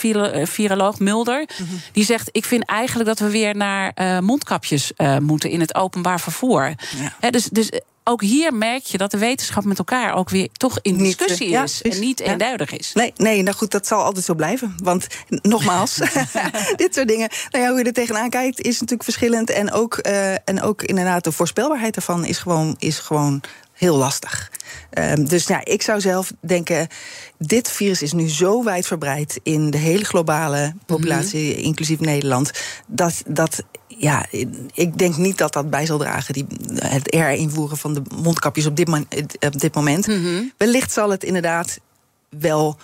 [0.45, 1.47] viroloog, Mulder.
[1.57, 1.81] -hmm.
[1.91, 6.73] Die zegt: Ik vind eigenlijk dat we weer naar mondkapjes moeten in het openbaar vervoer.
[6.97, 7.13] Ja.
[7.19, 7.69] He, dus, dus
[8.03, 11.51] ook hier merk je dat de wetenschap met elkaar ook weer toch in discussie eh,
[11.51, 12.25] ja, is en niet ja.
[12.25, 12.93] eenduidig is.
[12.93, 14.75] Nee, nee, nou goed, dat zal altijd zo blijven.
[14.83, 15.95] Want nogmaals,
[16.75, 19.49] dit soort dingen, nou ja, hoe je er tegenaan kijkt, is natuurlijk verschillend.
[19.49, 23.41] En ook, eh, en ook inderdaad, de voorspelbaarheid daarvan is gewoon, is gewoon
[23.73, 24.51] heel lastig.
[24.89, 26.87] Ehm, dus ja, ik zou zelf denken,
[27.37, 32.51] dit virus is nu zo wijdverbreid in de hele globale populatie, inclusief Nederland,
[32.87, 33.63] dat, dat
[33.97, 34.25] ja,
[34.73, 38.75] ik denk niet dat dat bij zal dragen, die, het herinvoeren van de mondkapjes op
[38.75, 38.89] dit,
[39.39, 40.07] op dit moment.
[40.57, 41.79] Wellicht zal het inderdaad
[42.29, 42.77] wel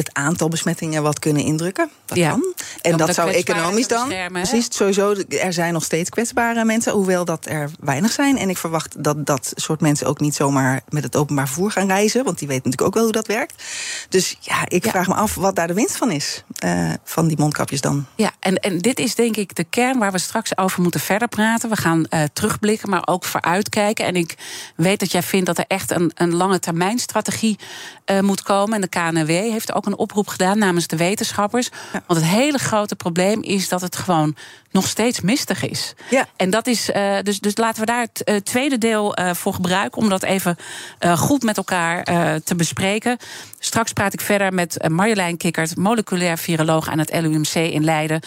[0.00, 1.90] het aantal besmettingen wat kunnen indrukken.
[2.06, 2.30] Dat Ja.
[2.30, 2.54] kan.
[2.82, 4.10] En dat zou economisch dan.
[4.12, 4.28] hè?
[4.30, 5.14] Precies, sowieso.
[5.28, 8.38] Er zijn nog steeds kwetsbare mensen, hoewel dat er weinig zijn.
[8.38, 11.86] En ik verwacht dat dat soort mensen ook niet zomaar met het openbaar vervoer gaan
[11.86, 12.24] reizen.
[12.24, 13.62] Want die weten natuurlijk ook wel hoe dat werkt.
[14.08, 14.90] Dus ja, ik Ja.
[14.90, 16.44] vraag me af wat daar de winst van is.
[16.58, 18.06] eh, van die mondkapjes dan.
[18.16, 21.28] Ja, en, en dit is denk ik de kern waar we straks over moeten verder
[21.28, 21.68] praten.
[21.70, 24.04] We gaan eh, terugblikken, maar ook vooruitkijken.
[24.06, 24.34] En ik
[24.76, 27.58] weet dat jij vindt dat er echt een, een lange termijn strategie
[28.04, 28.74] eh, moet komen.
[28.74, 31.68] En de KNW heeft ook een oproep gedaan namens de wetenschappers.
[31.92, 34.36] Want het hele grote probleem is dat het gewoon
[34.70, 35.94] nog steeds mistig is.
[36.10, 36.26] Ja.
[36.36, 39.54] En dat is, eh, dus, dus laten we daar het eh, tweede deel eh, voor
[39.54, 40.02] gebruiken.
[40.02, 40.56] Om dat even
[40.98, 43.18] eh, goed met elkaar eh, te bespreken.
[43.58, 48.20] Straks praat ik verder met Marjolein Kikkert, moleculair viroloog aan het LUMC in Leiden.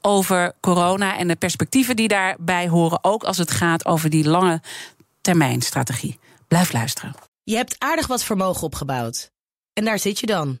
[0.00, 3.04] Over corona en de perspectieven die daarbij horen.
[3.04, 4.60] Ook als het gaat over die lange
[5.20, 6.18] termijn strategie.
[6.48, 7.14] Blijf luisteren.
[7.42, 9.30] Je hebt aardig wat vermogen opgebouwd.
[9.72, 10.60] En daar zit je dan,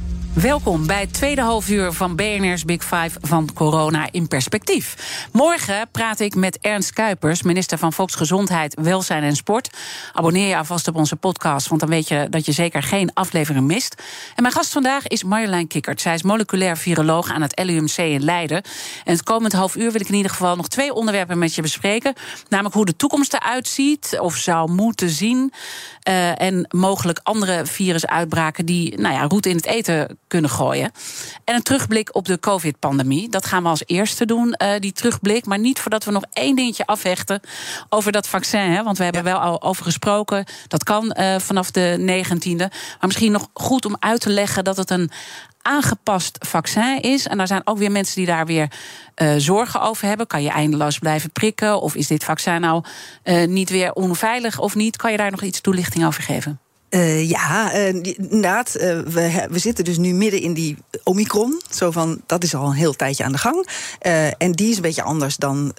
[0.33, 4.95] Welkom bij het tweede halfuur van BNR's Big Five van corona in perspectief.
[5.31, 9.69] Morgen praat ik met Ernst Kuipers, minister van Volksgezondheid, Welzijn en Sport.
[10.13, 13.67] Abonneer je alvast op onze podcast, want dan weet je dat je zeker geen aflevering
[13.67, 13.95] mist.
[14.35, 16.01] En mijn gast vandaag is Marjolein Kikkert.
[16.01, 18.63] Zij is moleculair viroloog aan het LUMC in Leiden.
[19.03, 21.61] En het komend half uur wil ik in ieder geval nog twee onderwerpen met je
[21.61, 22.13] bespreken.
[22.49, 25.53] Namelijk hoe de toekomst eruit ziet, of zou moeten zien.
[26.01, 30.91] Eh, en mogelijk andere virusuitbraken die nou ja, route in het eten kunnen gooien.
[31.43, 33.29] En een terugblik op de COVID-pandemie.
[33.29, 35.45] Dat gaan we als eerste doen, eh, die terugblik.
[35.45, 37.41] Maar niet voordat we nog één dingetje afhechten
[37.89, 38.71] over dat vaccin.
[38.71, 40.45] Hè, want we hebben wel al over gesproken.
[40.67, 42.67] Dat kan eh, vanaf de 19e.
[42.67, 45.11] Maar misschien nog goed om uit te leggen dat het een
[45.61, 47.27] aangepast vaccin is.
[47.27, 48.71] En er zijn ook weer mensen die daar weer
[49.15, 50.27] eh, zorgen over hebben.
[50.27, 51.81] Kan je eindeloos blijven prikken?
[51.81, 52.83] Of is dit vaccin nou
[53.23, 54.97] eh, niet weer onveilig of niet?
[54.97, 56.59] Kan je daar nog iets toelichting over geven?
[56.91, 58.75] Eh, ja, eh, inderdaad.
[58.75, 61.61] eh, we, we zitten dus nu midden in die Omicron.
[61.69, 63.67] Zo van, dat is al een heel tijdje aan de gang.
[64.37, 65.73] En die is een beetje anders dan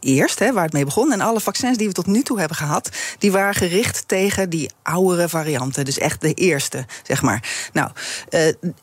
[0.00, 1.12] eerst, hè, waar het mee begon.
[1.12, 2.88] En alle vaccins die we tot nu toe hebben gehad...
[3.18, 5.84] die waren gericht tegen die oudere varianten.
[5.84, 7.68] Dus echt de eerste, zeg maar.
[7.72, 7.90] Nou,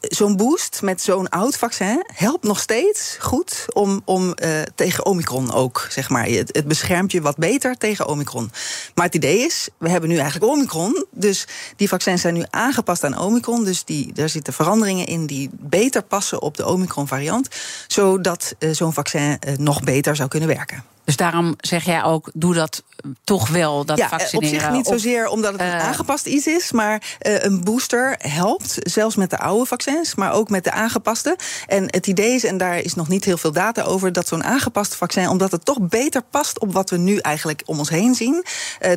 [0.02, 2.06] zo'n boost met zo'n oud vaccin...
[2.14, 4.36] helpt nog steeds goed om, om
[4.76, 6.26] tegen Omicron ook, zeg maar.
[6.26, 8.52] Het, het beschermt je wat beter tegen Omicron.
[8.96, 11.06] Maar het idee is, we hebben nu eigenlijk Omicron...
[11.12, 13.64] dus die vaccins zijn nu aangepast aan Omicron.
[13.64, 17.48] Dus die, daar zitten veranderingen in die beter passen op de Omicron-variant.
[17.88, 20.84] Zodat eh, zo'n vaccin eh, nog beter zou kunnen werken.
[21.10, 22.84] Dus daarom zeg jij ook, doe dat
[23.24, 24.60] toch wel, dat ja, eh, op vaccineren.
[24.60, 28.76] zich niet zozeer omdat het een eh, aangepast iets is, maar eh, een booster helpt,
[28.80, 31.38] zelfs met de oude vaccins, maar ook met de aangepaste.
[31.68, 34.44] En het idee is, en daar is nog niet heel veel data over, dat zo'n
[34.44, 38.16] aangepast vaccin, omdat het toch beter past op wat we nu eigenlijk om ons heen
[38.16, 38.46] zien,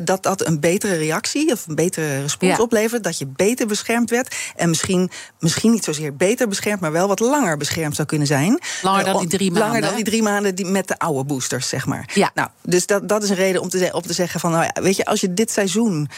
[0.03, 2.63] dat dat een betere reactie of een betere respons Ja.
[2.63, 7.07] oplevert, dat je beter beschermd werd en misschien, misschien niet zozeer beter beschermd, maar wel
[7.07, 8.59] wat langer beschermd zou kunnen zijn.
[8.81, 9.81] Langer dan die drie Langer maanden.
[9.81, 12.02] dan die drie maanden die met de oude boosters, zeg maar.
[12.13, 12.31] Ja.
[12.33, 14.81] Nou, dus dat, dat is een reden om te, om te zeggen van, nou ja,
[14.81, 16.09] weet je, als je dit seizoen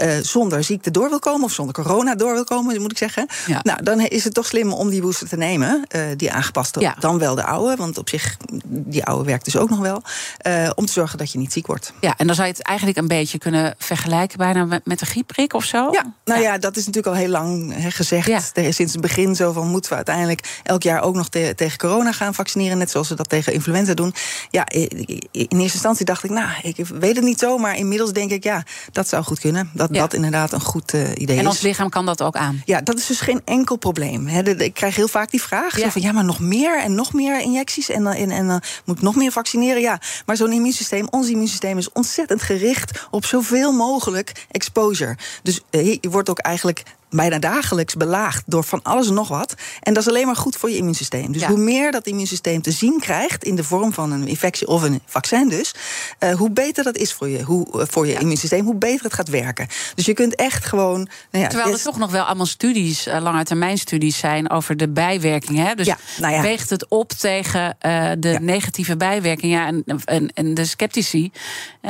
[0.00, 3.26] uh, zonder ziekte door wil komen, of zonder corona door wil komen, moet ik zeggen.
[3.46, 3.60] Ja.
[3.62, 6.96] Nou, dan is het toch slim om die booster te nemen, uh, die aangepaste, ja.
[6.98, 10.02] dan wel de oude, want op zich, die oude werkt dus ook nog wel,
[10.46, 11.92] uh, om te zorgen dat je niet ziek wordt.
[12.00, 15.06] Ja, en dan zou je het eigenlijk een beetje kunnen vergelijken bijna met, met een
[15.06, 15.88] griepprik of zo?
[15.92, 19.52] Ja, nou ja, dat is natuurlijk al heel lang he, gezegd, sinds het begin zo
[19.52, 23.08] van moeten we uiteindelijk elk jaar ook nog te, tegen corona gaan vaccineren, net zoals
[23.08, 24.14] we dat tegen influenza doen.
[24.50, 28.30] Ja, in eerste instantie dacht ik, nou, ik weet het niet zo, maar inmiddels denk
[28.30, 31.42] ik, ja, dat zou goed kunnen dat dat inderdaad een goed uh, idee is.
[31.42, 32.62] En ons lichaam kan dat ook aan?
[32.64, 34.26] Ja, dat is dus geen enkel probleem.
[34.26, 35.90] He, de, de, ik krijg heel vaak die vraag: ja.
[35.90, 39.02] van ja, maar nog meer en nog meer injecties en dan en, en, moet ik
[39.02, 39.80] nog meer vaccineren.
[39.80, 45.16] Ja, maar zo'n immuunsysteem, ons immuunsysteem is ontzettend gericht op zoveel mogelijk exposure.
[45.42, 49.54] Dus uh, je wordt ook eigenlijk bijna dagelijks belaagd door van alles en nog wat.
[49.80, 51.32] En dat is alleen maar goed voor je immuunsysteem.
[51.32, 54.82] Dus hoe meer dat immuunsysteem te zien krijgt in de vorm van een infectie of
[54.82, 55.74] een vaccin dus,
[56.20, 58.18] uh, hoe beter dat is voor je, hoe, uh, voor je ja.
[58.18, 59.66] immuunsysteem, hoe beter het gaat werken.
[59.94, 61.08] Dus je kunt echt gewoon.
[61.30, 64.76] Nou ja, Terwijl er toch nog wel allemaal studies, uh, lange termijn studies zijn over
[64.76, 65.66] de bijwerkingen.
[65.66, 65.74] Hè?
[65.74, 67.76] Dus nou weegt het op tegen
[68.18, 69.58] de negatieve bijwerkingen.
[69.58, 71.32] Ja, en, en, en de sceptici,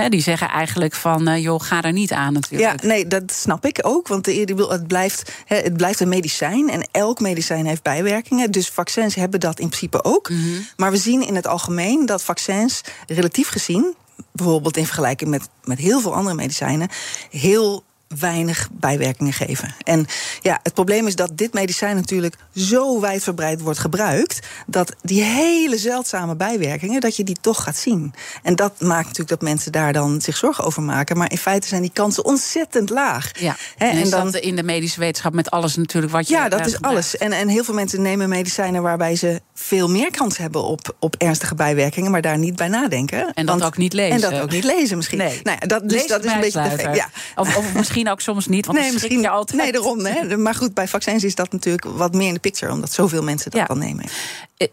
[0.09, 2.83] die zeggen eigenlijk van joh, ga er niet aan natuurlijk.
[2.83, 4.09] Ja, nee, dat snap ik ook.
[4.09, 5.12] Want het blijft
[5.44, 8.51] het blijft een medicijn en elk medicijn heeft bijwerkingen.
[8.51, 10.29] Dus vaccins hebben dat in principe ook.
[10.29, 10.66] Mm -hmm.
[10.77, 13.94] Maar we zien in het algemeen dat vaccins relatief gezien,
[14.33, 16.88] bijvoorbeeld in vergelijking met, met heel veel andere medicijnen,
[17.31, 17.85] heel
[18.18, 19.75] weinig bijwerkingen geven.
[19.85, 20.07] En
[20.40, 25.79] ja, het probleem is dat dit medicijn natuurlijk zo wijdverbreid wordt gebruikt dat die hele
[25.79, 28.14] zeldzame bijwerkingen dat je die toch gaat zien.
[28.42, 31.68] En dat maakt natuurlijk dat mensen daar dan zich zorgen over maken, maar in feite
[31.68, 33.40] zijn die kansen ontzettend laag.
[33.40, 33.57] Ja.
[33.77, 36.66] He, en, en dan in de medische wetenschap met alles natuurlijk wat je Ja, dat
[36.66, 37.16] is alles.
[37.16, 41.14] En, en heel veel mensen nemen medicijnen waarbij ze veel meer kans hebben op, op
[41.18, 43.33] ernstige bijwerkingen, maar daar niet bij nadenken.
[43.35, 44.14] En dat Want, ook niet lezen.
[44.14, 45.18] En dat ook niet lezen misschien.
[45.18, 45.40] Nee.
[45.42, 46.96] Nou ja, dat, dus dat is een beetje defect.
[46.96, 47.11] Ja.
[47.37, 49.61] Of, of misschien ook soms niet, want nee, misschien je altijd.
[49.61, 50.05] Nee, daarom.
[50.05, 50.37] Hè.
[50.37, 53.51] Maar goed, bij vaccins is dat natuurlijk wat meer in de picture, omdat zoveel mensen
[53.51, 53.67] dat ja.
[53.67, 54.05] dan nemen.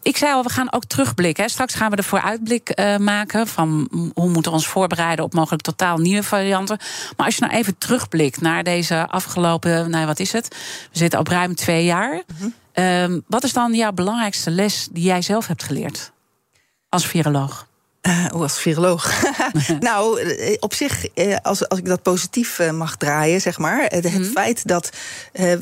[0.01, 1.43] Ik zei al, we gaan ook terugblikken.
[1.43, 1.49] Hè.
[1.49, 5.63] Straks gaan we de vooruitblik uh, maken van hoe moeten we ons voorbereiden op mogelijk
[5.63, 6.77] totaal nieuwe varianten.
[7.17, 10.47] Maar als je nou even terugblikt naar deze afgelopen, nou wat is het?
[10.91, 12.23] We zitten op ruim twee jaar.
[12.39, 12.83] Mm -hmm.
[12.83, 16.11] um, wat is dan jouw belangrijkste les die jij zelf hebt geleerd
[16.89, 17.67] als viroloog?
[18.01, 19.21] Uh, als viroloog.
[19.79, 21.05] nou, op zich,
[21.41, 23.85] als, als ik dat positief mag draaien, zeg maar.
[23.87, 24.23] Het mm.
[24.23, 24.89] feit dat
[25.33, 25.53] uh,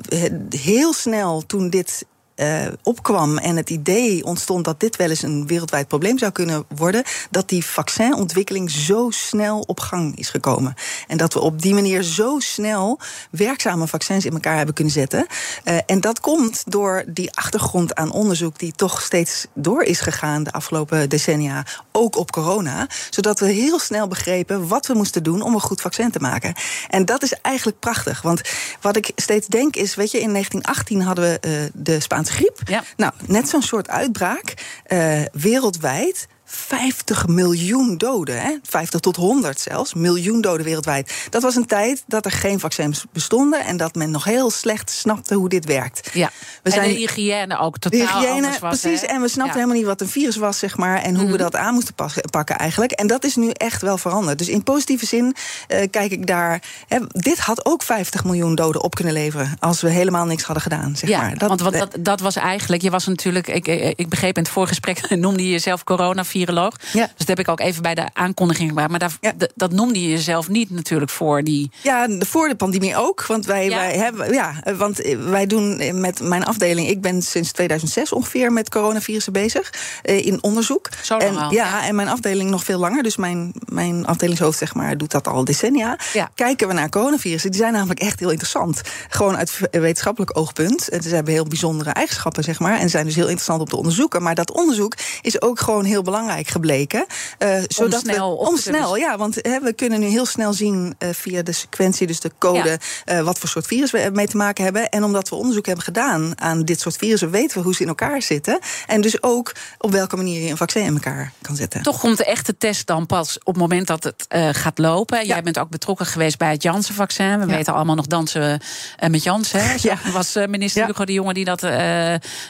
[0.50, 2.06] heel snel toen dit
[2.38, 6.66] uh, opkwam en het idee ontstond dat dit wel eens een wereldwijd probleem zou kunnen
[6.76, 10.74] worden, dat die vaccinontwikkeling zo snel op gang is gekomen.
[11.08, 13.00] En dat we op die manier zo snel
[13.32, 15.28] werkzame vaccins in elkaar hebben kunnen zetten.
[15.64, 20.44] Uh, en dat komt door die achtergrond aan onderzoek die toch steeds door is gegaan
[20.44, 25.42] de afgelopen decennia, ook op corona, zodat we heel snel begrepen wat we moesten doen
[25.42, 26.54] om een goed vaccin te maken.
[26.90, 28.42] En dat is eigenlijk prachtig, want
[28.82, 32.60] wat ik steeds denk is, weet je, in 1918 hadden we uh, de Spaanse griep.
[32.66, 32.84] Ja.
[32.96, 34.54] Nou, net zo'n soort uitbraak.
[34.88, 38.58] Uh, wereldwijd 50 miljoen doden, hè?
[38.64, 41.28] 50 tot 100 zelfs, miljoen doden wereldwijd.
[41.30, 44.90] Dat was een tijd dat er geen vaccins bestonden en dat men nog heel slecht
[44.90, 46.10] snapte hoe dit werkt.
[46.14, 46.32] Ja.
[46.64, 49.54] We zijn, en de hygiëne ook totaal de hygiëne, was, Precies, en we snapten ja.
[49.54, 51.32] helemaal niet wat een virus was, zeg maar, en hoe mm.
[51.32, 51.96] we dat aan moesten
[52.32, 52.92] pakken eigenlijk.
[52.92, 54.38] En dat is nu echt wel veranderd.
[54.38, 55.36] Dus in positieve zin
[55.68, 56.62] uh, kijk ik daar.
[56.88, 60.64] Hè, dit had ook 50 miljoen doden op kunnen leveren als we helemaal niks hadden
[60.64, 61.38] gedaan, zeg ja, maar.
[61.38, 64.52] Dat, want, want dat, dat was eigenlijk, je was natuurlijk, ik, ik begreep in het
[64.52, 66.74] voorgesprek, noemde je jezelf corona viroloog.
[66.94, 67.06] Ja.
[67.06, 68.90] Dus dat heb ik ook even bij de aankondiging gemaakt.
[68.90, 69.34] Maar daar, ja.
[69.56, 71.72] dat noemde je jezelf niet natuurlijk voor die.
[71.84, 73.26] Ja, voor de pandemie ook.
[73.26, 73.76] Want wij, Ja.
[73.78, 74.98] wij hebben, ja, want
[75.30, 76.88] wij doen met mijn afdeling.
[76.90, 79.74] Ik ben sinds 2006 ongeveer met coronavirussen bezig.
[80.04, 80.90] eh, in onderzoek.
[81.04, 83.04] Zo en, al, ja, en mijn afdeling nog veel langer.
[83.04, 85.98] Dus mijn, mijn afdelingshoofd, zeg maar, doet dat al decennia.
[86.36, 87.52] Kijken we naar coronavirussen.
[87.52, 88.82] Die zijn namelijk echt heel interessant.
[89.10, 90.90] Gewoon uit wetenschappelijk oogpunt.
[90.90, 92.80] En ze hebben heel bijzondere eigenschappen, zeg maar.
[92.80, 94.24] En zijn dus heel interessant om te onderzoeken.
[94.24, 97.06] Maar dat onderzoek is ook gewoon heel belangrijk gebleken.
[97.40, 100.96] Uh, zodat snel we, om snel, ja, want he, we kunnen nu heel snel zien
[101.00, 103.18] uh, via de sequentie, dus de code, ja.
[103.18, 104.90] uh, wat voor soort virus we mee te maken hebben.
[104.90, 107.88] En omdat we onderzoek hebben gedaan aan dit soort virussen, weten we hoe ze in
[107.88, 108.60] elkaar zitten.
[108.88, 111.82] En dus ook op welke manier je een vaccin in elkaar kan zetten.
[111.84, 115.18] Toch komt de echte test dan pas op het moment dat het gaat lopen.
[115.18, 115.24] Ja.
[115.24, 117.40] Jij bent ook betrokken geweest bij het Janssen-vaccin.
[117.40, 117.56] We ja.
[117.56, 118.62] weten allemaal nog dansen
[119.10, 119.62] met Janssen.
[119.82, 119.98] Ja.
[120.12, 121.68] was minister Hugo de Jonge die dat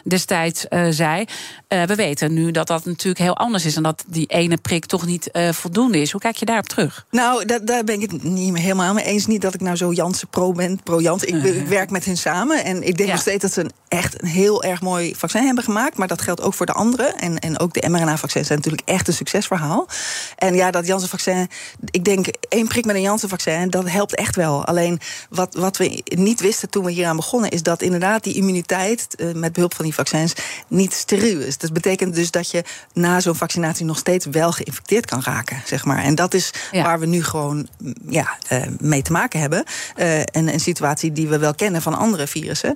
[0.04, 1.26] destijds zei.
[1.68, 5.06] we weten nu dat dat natuurlijk heel anders is en dat die ene prik toch
[5.06, 6.12] niet uh, voldoende is.
[6.12, 7.06] Hoe kijk je daarop terug?
[7.12, 9.26] Nou, dat, daar ben ik het niet helemaal mee eens.
[9.26, 11.24] Niet dat ik nou zo Janssen pro ben, pro Jans.
[11.24, 13.14] Ik, ik, werk met hen samen en ik denk ja.
[13.14, 15.98] nog steeds dat ze een, echt een heel erg mooi vaccin hebben gemaakt.
[15.98, 17.18] Maar dat geldt ook voor de anderen.
[17.18, 19.88] En, en ook de mRNA-vaccins zijn natuurlijk echt een succesverhaal.
[20.36, 21.50] En ja, dat Janssen-vaccin,
[21.86, 24.66] ik denk één prik met een Janssen-vaccin, dat helpt echt wel.
[24.66, 25.00] Alleen
[25.30, 29.34] wat, wat we niet wisten toen we hieraan begonnen, is dat inderdaad die immuniteit uh,
[29.34, 30.34] met behulp van die vaccins
[30.68, 31.58] niet steriel is.
[31.58, 35.86] Dat betekent dus dat je na zo'n vaccinatie nog steeds wel geïnfecteerd kan raken, zeg
[35.86, 36.04] maar.
[36.04, 36.84] En dat is ja.
[36.84, 39.64] waar we nu gewoon mm, ja, uh, mee te maken hebben.
[39.96, 42.76] Uh, en een situatie die we wel kennen van andere virussen.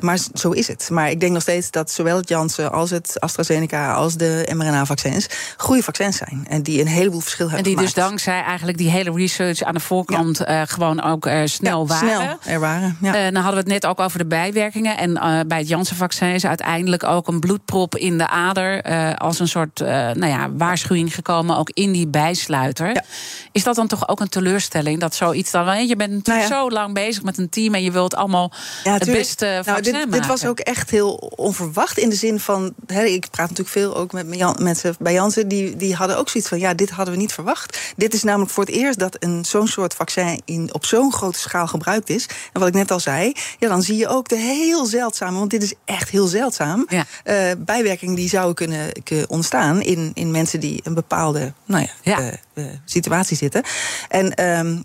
[0.00, 0.88] maar zo is het.
[0.90, 5.26] Maar ik denk nog steeds dat zowel het Janssen als het AstraZeneca als de mRNA-vaccins
[5.56, 6.46] goede vaccins zijn.
[6.48, 7.94] En die een heleboel verschil hebben En die gemaakt.
[7.94, 10.64] dus dankzij eigenlijk die hele research aan de voorkant ja.
[10.64, 12.08] gewoon ook snel waren.
[12.08, 12.96] Snel er waren.
[13.00, 13.12] Ja.
[13.12, 14.96] dan hadden we het net ook over de bijwerkingen.
[14.96, 15.12] En
[15.48, 18.82] bij het Janssen-vaccin is uiteindelijk ook een bloedprop in de ader
[19.18, 19.80] als een soort
[20.14, 22.88] nou ja, waarschuwing gekomen, ook in die bijsluiter.
[22.88, 23.04] Ja.
[23.52, 25.86] Is dat dan toch ook een teleurstelling dat zoiets dan?
[25.86, 26.46] Je bent nou ja.
[26.46, 28.52] zo lang bezig met een team en je wilt allemaal
[28.84, 30.10] ja, het beste nou, dit, maken.
[30.10, 33.96] dit, was ook echt heel onverwacht in de zin van, he, ik praat natuurlijk veel
[33.96, 37.14] ook met Jan, mensen bij Janssen, die, die hadden ook zoiets van, ja, dit hadden
[37.14, 37.92] we niet verwacht.
[37.96, 41.38] Dit is namelijk voor het eerst dat een zo'n soort vaccin in, op zo'n grote
[41.38, 42.26] schaal gebruikt is.
[42.52, 45.50] En wat ik net al zei, ja, dan zie je ook de heel zeldzame, want
[45.50, 47.06] dit is echt heel zeldzaam, ja.
[47.24, 52.20] uh, bijwerkingen die kunnen, kunnen ontstaan in, in mensen die een bepaalde nou ja, ja.
[52.20, 53.62] Uh, uh, situatie zitten.
[54.08, 54.84] En um,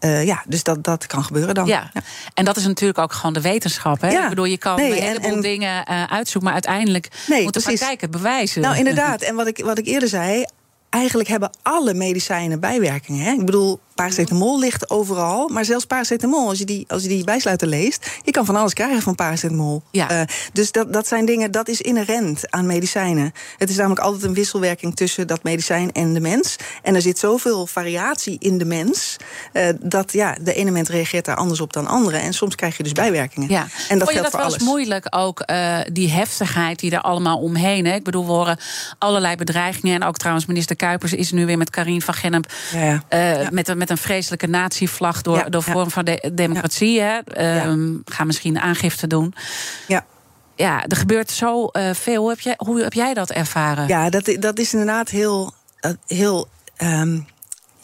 [0.00, 1.66] uh, ja, dus dat, dat kan gebeuren dan.
[1.66, 1.90] Ja.
[1.94, 2.00] ja.
[2.34, 4.00] en dat is natuurlijk ook gewoon de wetenschap.
[4.00, 4.10] Hè?
[4.10, 4.22] Ja.
[4.22, 7.42] Ik bedoel, je kan Nee, een en- heleboel en- dingen eh, uitzoeken, maar uiteindelijk Nee,
[7.42, 7.78] moet de precies.
[7.78, 8.62] praktijk het bewijzen.
[8.62, 9.20] Nou, inderdaad.
[9.28, 10.44] En wat ik, wat ik eerder zei.
[10.90, 13.24] Eigenlijk hebben alle medicijnen bijwerkingen.
[13.24, 13.32] Hè?
[13.32, 15.48] Ik bedoel, paracetamol ligt overal.
[15.48, 18.10] Maar zelfs paracetamol, als je die, als je die bijsluiter leest...
[18.24, 19.82] je kan van alles krijgen van paracetamol.
[19.90, 20.10] Ja.
[20.10, 20.20] Eh,
[20.52, 23.32] dus dat, dat zijn dingen, dat is inherent aan medicijnen.
[23.56, 26.56] Het is namelijk altijd een wisselwerking tussen dat medicijn en de mens.
[26.82, 29.16] En er zit zoveel variatie in de mens...
[29.52, 32.16] eh, dat ja, de ene mens reageert daar anders op dan andere.
[32.16, 33.48] En soms krijg je dus bijwerkingen.
[33.48, 33.60] Ja.
[33.60, 34.62] En dat Vond je geldt dat voor wel alles.
[34.62, 37.86] moeilijk, ook eh, die heftigheid die er allemaal omheen...
[37.86, 37.94] Hè?
[37.94, 38.58] Ik bedoel, we horen
[38.98, 39.94] allerlei bedreigingen.
[39.94, 42.52] En ook trouwens, minister Kuipers is nu weer met Karin van Gennep...
[42.72, 43.48] Ja, ja.
[43.50, 45.72] met, een, met een vreselijke natievlag door, Ja, door ja.
[45.72, 47.00] vorm van de, democratie.
[47.00, 47.18] Hè?
[47.18, 49.34] Ehm, Ga misschien aangifte doen.
[49.86, 50.04] Ja.
[50.56, 52.20] Ja, er gebeurt zo eh, veel.
[52.20, 53.88] Hoe heb, jij, hoe heb jij dat ervaren?
[53.88, 57.20] Ja, dat, dat is inderdaad heel, eh, heel ehm,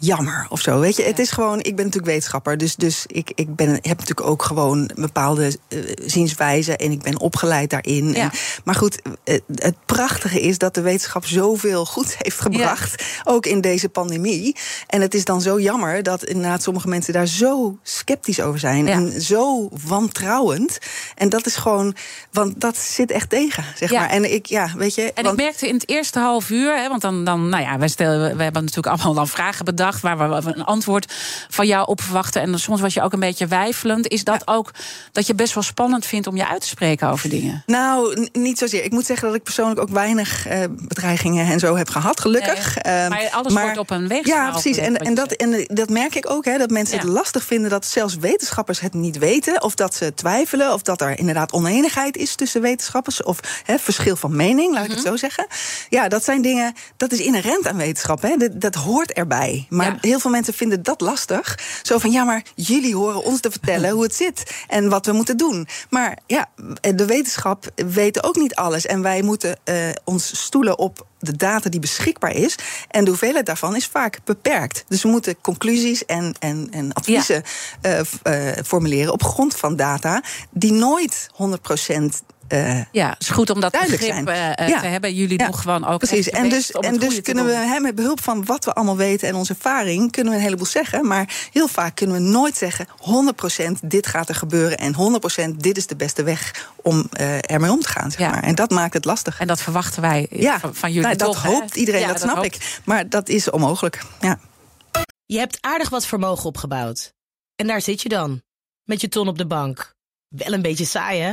[0.05, 0.79] jammer of zo.
[0.81, 3.99] Weet je, het is gewoon, ik ben natuurlijk wetenschapper, dus, dus ik, ik ben, heb
[3.99, 8.13] natuurlijk ook gewoon bepaalde eh, zienswijze en ik ben opgeleid daarin.
[8.13, 8.23] Ja.
[8.23, 8.31] En,
[8.65, 13.61] maar goed, eh, het prachtige is dat de wetenschap zoveel goed heeft gebracht, ook in
[13.61, 14.57] deze pandemie.
[14.87, 18.87] En het is dan zo jammer dat inderdaad sommige mensen daar zo sceptisch over zijn
[18.87, 18.93] Ja.
[18.93, 20.79] en zo wantrouwend.
[21.15, 21.95] En dat is gewoon,
[22.33, 24.11] want dat zit echt tegen, zeg maar.
[24.11, 25.13] En ik, ja, weet je.
[25.13, 27.79] En want- ik merkte in het eerste half uur, hè, want dan, dan nou ja,
[27.79, 31.13] wij, stellen, we hebben natuurlijk allemaal dan vragen bedacht waar we een antwoord
[31.49, 32.43] van jou op verwachten.
[32.43, 34.09] En soms was je ook een beetje wijfelend.
[34.09, 34.71] Is dat ook
[35.13, 37.63] dat je best wel spannend vindt om je uit te spreken over dingen?
[37.67, 38.85] Nou, niet zozeer.
[38.85, 42.75] Ik moet zeggen dat ik persoonlijk ook weinig eh, bedreigingen en zo heb gehad, gelukkig.
[42.83, 44.77] Nee, Ehm, maar alles wordt op een weegschaal Ja, precies.
[44.77, 47.03] En, en, dat, en eh, dat merk ik ook, hè, dat mensen Ja.
[47.03, 49.63] het lastig vinden dat zelfs wetenschappers het niet weten.
[49.63, 53.23] Of dat ze twijfelen, of dat er inderdaad oneenigheid is tussen wetenschappers.
[53.23, 54.99] Of hè, verschil van mening, laat ik Mhm.
[54.99, 55.47] het zo zeggen.
[55.89, 58.23] Ja, dat zijn dingen, dat is inherent aan wetenschap.
[58.23, 58.37] Hè.
[58.37, 59.67] Dat, dat hoort erbij.
[59.69, 59.99] Maar Ja.
[60.01, 61.59] heel veel mensen vinden dat lastig.
[61.83, 64.55] Zo van, ja, maar jullie horen ons te vertellen hoe het zit.
[64.69, 65.69] En wat we moeten doen.
[65.91, 66.49] Maar ja,
[66.81, 68.87] de wetenschap weet ook niet alles.
[68.87, 72.55] En wij moeten eh, ons stoelen op de data die beschikbaar is.
[72.91, 74.85] En de hoeveelheid daarvan is vaak beperkt.
[74.89, 77.43] Dus we moeten conclusies en, en, en adviezen
[77.81, 82.05] eh, eh, formuleren op grond van data die nooit 100%
[82.55, 84.55] eh, Ja, het is goed om dat Duidelijk begrip zijn.
[84.57, 84.81] eh, Ja.
[84.81, 85.15] te hebben.
[85.15, 87.95] Jullie Ja, doen gewoon ook Precies, en dus, en het dus kunnen we hè, met
[87.95, 91.07] behulp van wat we allemaal weten en onze ervaring, kunnen we een heleboel zeggen.
[91.07, 95.77] Maar heel vaak kunnen we nooit zeggen: 100% dit gaat er gebeuren en 100% dit
[95.77, 98.11] is de beste weg om eh, ermee om te gaan.
[98.11, 98.31] Zeg Ja.
[98.31, 98.43] maar.
[98.43, 99.41] En dat maakt het lastig.
[99.41, 101.49] En dat verwachten wij eh, ja, van, van jullie nou, dat toch, hè?
[101.51, 102.81] hoopt iedereen, Ja, dat snap hoopt- ik.
[102.85, 104.01] Maar dat is onmogelijk.
[104.21, 104.39] Ja.
[105.27, 107.13] Je hebt aardig wat vermogen opgebouwd.
[107.57, 108.43] En daar zit je dan,
[108.85, 109.95] met je ton op de bank.
[110.29, 111.33] Wel een beetje saai, hè?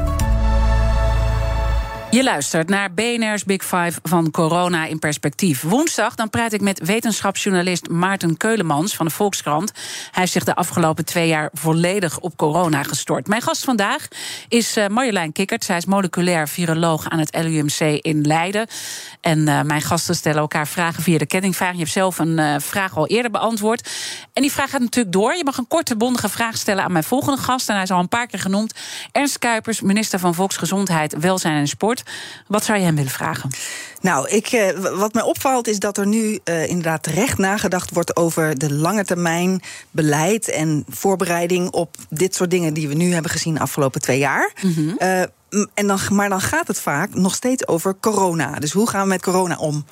[2.11, 5.61] Je luistert naar BNR's Big Five van Corona in Perspectief.
[5.61, 9.71] Woensdag dan praat ik met wetenschapsjournalist Maarten Keulemans van de Volkskrant.
[9.75, 13.27] Hij heeft zich de afgelopen twee jaar volledig op corona gestort.
[13.27, 14.07] Mijn gast vandaag
[14.47, 15.63] is uh, Marjolein Kikkert.
[15.63, 18.67] Zij is moleculair viroloog aan het LUMC in Leiden.
[19.21, 21.71] En uh, mijn gasten stellen elkaar vragen via de kettingvraag.
[21.71, 23.89] Je hebt zelf een uh, vraag al eerder beantwoord.
[24.33, 25.35] En die vraag gaat natuurlijk door.
[25.35, 27.69] Je mag een korte, bondige vraag stellen aan mijn volgende gast.
[27.69, 28.73] En hij is al een paar keer genoemd.
[29.11, 32.00] Ernst Kuipers, minister van Volksgezondheid, Welzijn en Sport.
[32.47, 33.49] Wat zou je hem willen vragen?
[34.01, 38.15] Nou, ik, uh, wat mij opvalt is dat er nu uh, inderdaad terecht nagedacht wordt
[38.15, 43.31] over de lange termijn beleid en voorbereiding op dit soort dingen die we nu hebben
[43.31, 44.51] gezien de afgelopen twee jaar.
[44.61, 44.95] Mm -hmm.
[44.99, 45.21] uh,
[45.73, 48.59] en dan, maar dan gaat het vaak nog steeds over corona.
[48.59, 49.85] Dus hoe gaan we met corona om?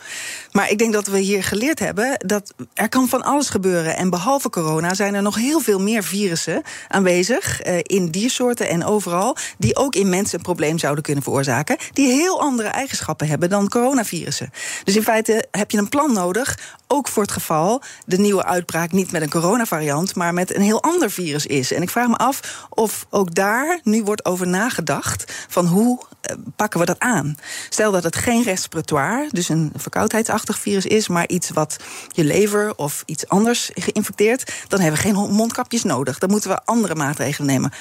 [0.51, 3.97] Maar ik denk dat we hier geleerd hebben dat er kan van alles gebeuren.
[3.97, 8.85] En behalve corona zijn er nog heel veel meer virussen aanwezig uh, in diersoorten en
[8.85, 13.49] overal, die ook in mensen een probleem zouden kunnen veroorzaken, die heel andere eigenschappen hebben
[13.49, 14.49] dan coronavirussen.
[14.83, 16.57] Dus in feite heb je een plan nodig,
[16.87, 20.83] ook voor het geval de nieuwe uitbraak niet met een coronavariant, maar met een heel
[20.83, 21.73] ander virus is.
[21.73, 25.99] En ik vraag me af of ook daar nu wordt over nagedacht van hoe
[26.31, 27.37] uh, pakken we dat aan?
[27.69, 31.77] Stel dat het geen respiratoire, dus een verkoudheidsachtig virus is, maar iets wat
[32.07, 36.17] je lever of iets anders geïnfecteert, dan hebben we geen mondkapjes nodig.
[36.17, 37.71] Dan moeten we andere maatregelen nemen.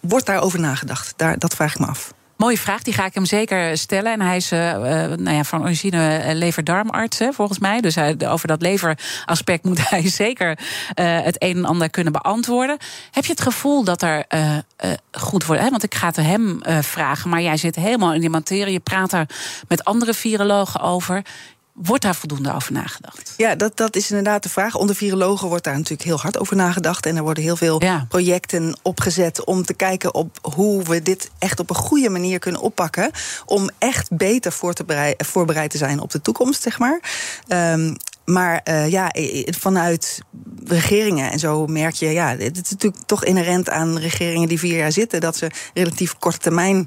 [0.00, 1.12] Wordt daarover nagedacht?
[1.16, 2.14] Daar, dat vraag ik me af.
[2.36, 4.12] Mooie vraag, die ga ik hem zeker stellen.
[4.12, 7.80] En hij is uh, nou ja, van origine uh, leverdarmarts, volgens mij.
[7.80, 10.58] Dus hij, over dat leveraspect moet hij zeker
[10.94, 12.78] het een en ander kunnen beantwoorden.
[13.10, 14.24] Heb je het gevoel dat er
[15.12, 15.62] goed wordt?
[15.62, 15.70] Hè?
[15.70, 18.72] Want ik ga het hem vragen, maar jij zit helemaal in die materie.
[18.72, 19.28] Je praat daar
[19.68, 21.22] met andere virologen over.
[21.76, 23.34] Wordt daar voldoende over nagedacht?
[23.36, 24.74] Ja, dat, dat is inderdaad de vraag.
[24.74, 27.06] Onder virologen wordt daar natuurlijk heel hard over nagedacht.
[27.06, 28.06] En er worden heel veel ja.
[28.08, 32.60] projecten opgezet om te kijken op hoe we dit echt op een goede manier kunnen
[32.60, 33.10] oppakken.
[33.44, 37.00] Om echt beter voor te voorbereid te zijn op de toekomst, zeg maar.
[37.48, 37.96] Um,
[38.26, 39.10] maar uh, ja,
[39.44, 40.20] vanuit
[40.64, 44.76] regeringen en zo merk je, ja, het is natuurlijk toch inherent aan regeringen die vier
[44.76, 46.86] jaar zitten, dat ze relatief korte termijn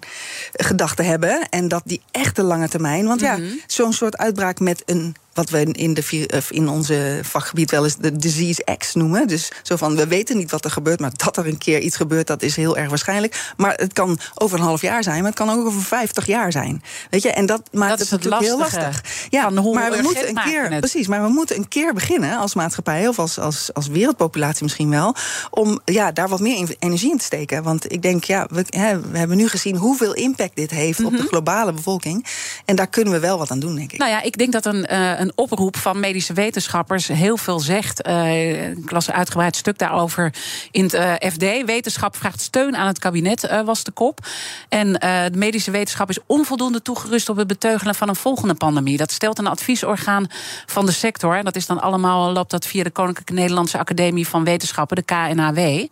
[0.53, 1.49] gedachten hebben.
[1.49, 3.05] En dat die echte lange termijn.
[3.05, 3.59] Want ja, mm -hmm.
[3.67, 8.15] zo'n soort uitbraak met een wat we in, de, in onze vakgebied wel eens de
[8.15, 9.27] disease X noemen.
[9.27, 11.95] Dus zo van, we weten niet wat er gebeurt, maar dat er een keer iets
[11.95, 13.53] gebeurt, dat is heel erg waarschijnlijk.
[13.57, 16.51] Maar het kan over een half jaar zijn, maar het kan ook over 50 jaar
[16.51, 16.83] zijn.
[17.09, 19.03] Weet je, en dat maakt dat het, het natuurlijk heel lastig.
[19.29, 20.79] Ja, maar we moeten een keer, het.
[20.79, 24.89] precies, maar we moeten een keer beginnen als maatschappij of als, als, als wereldpopulatie misschien
[24.89, 25.15] wel,
[25.49, 27.63] om ja, daar wat meer energie in te steken.
[27.63, 31.05] Want ik denk, ja, we, hè, we hebben nu gezien hoeveel impact dit heeft mm
[31.05, 31.15] -hmm.
[31.15, 32.25] op de globale bevolking.
[32.65, 33.99] En daar kunnen we wel wat aan doen, denk ik.
[33.99, 38.07] Nou ja, ik denk dat een, uh, een oproep van medische wetenschappers heel veel zegt.
[38.07, 40.33] Uh, ik las een uitgebreid stuk daarover
[40.71, 41.65] in het uh, FD.
[41.65, 44.27] Wetenschap vraagt steun aan het kabinet, uh, was de kop.
[44.69, 48.97] En de medische wetenschap is onvoldoende toegerust op het beteugelen van een volgende pandemie.
[48.97, 50.27] Dat stelt een adviesorgaan
[50.65, 51.35] van de sector.
[51.35, 55.03] En dat is dan allemaal, loopt dat via de Koninklijke Nederlandse Academie van Wetenschappen, de
[55.03, 55.87] KNAW.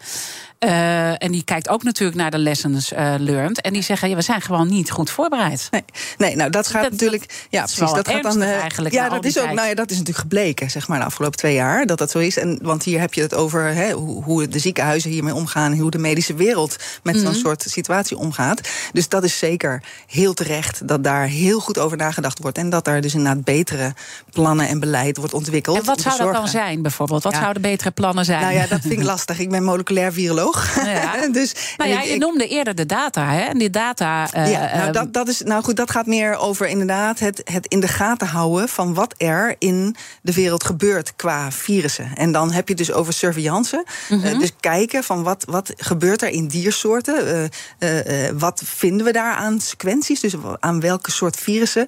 [0.59, 3.61] Uh, en die kijkt ook natuurlijk naar de lessons uh, learned.
[3.61, 5.67] En die zeggen, ja, we zijn gewoon niet goed voorbereid.
[5.71, 5.83] Nee,
[6.17, 7.47] nee nou dat gaat dat, natuurlijk.
[7.49, 7.95] Ja, dat precies.
[7.95, 8.41] Dat gaat dan.
[8.41, 9.51] Uh, eigenlijk ja, dat is ook.
[9.51, 11.85] Nou ja, dat is natuurlijk gebleken, zeg maar, de afgelopen twee jaar.
[11.85, 12.37] Dat dat zo is.
[12.37, 15.77] En, want hier heb je het over hè, hoe, hoe de ziekenhuizen hiermee omgaan.
[15.77, 17.33] Hoe de medische wereld met mm -hmm.
[17.33, 18.69] zo'n soort situatie omgaat.
[18.93, 22.57] Dus dat is zeker heel terecht dat daar heel goed over nagedacht wordt.
[22.57, 23.93] En dat er dus inderdaad betere
[24.31, 25.77] plannen en beleid wordt ontwikkeld.
[25.77, 27.23] En wat zou dat dan zijn, bijvoorbeeld?
[27.23, 27.39] Wat ja.
[27.39, 28.41] zouden betere plannen zijn?
[28.41, 29.39] Nou ja, dat vind ik lastig.
[29.39, 30.46] Ik ben moleculair viroloog.
[30.85, 31.27] Ja.
[31.31, 33.41] dus, nou ja, je ik, noemde eerder de data, hè?
[33.41, 34.35] En die data.
[34.35, 37.67] Uh, ja, nou, dat, dat is, nou goed, dat gaat meer over inderdaad het, het
[37.67, 42.11] in de gaten houden van wat er in de wereld gebeurt qua virussen.
[42.15, 43.85] En dan heb je dus over surveillance.
[44.09, 44.33] Mm -hmm.
[44.33, 47.49] uh, dus kijken van wat, wat gebeurt er in diersoorten.
[47.79, 47.89] Uh,
[48.37, 50.19] wat vinden we daar aan sequenties?
[50.19, 51.87] Dus aan welke soort virussen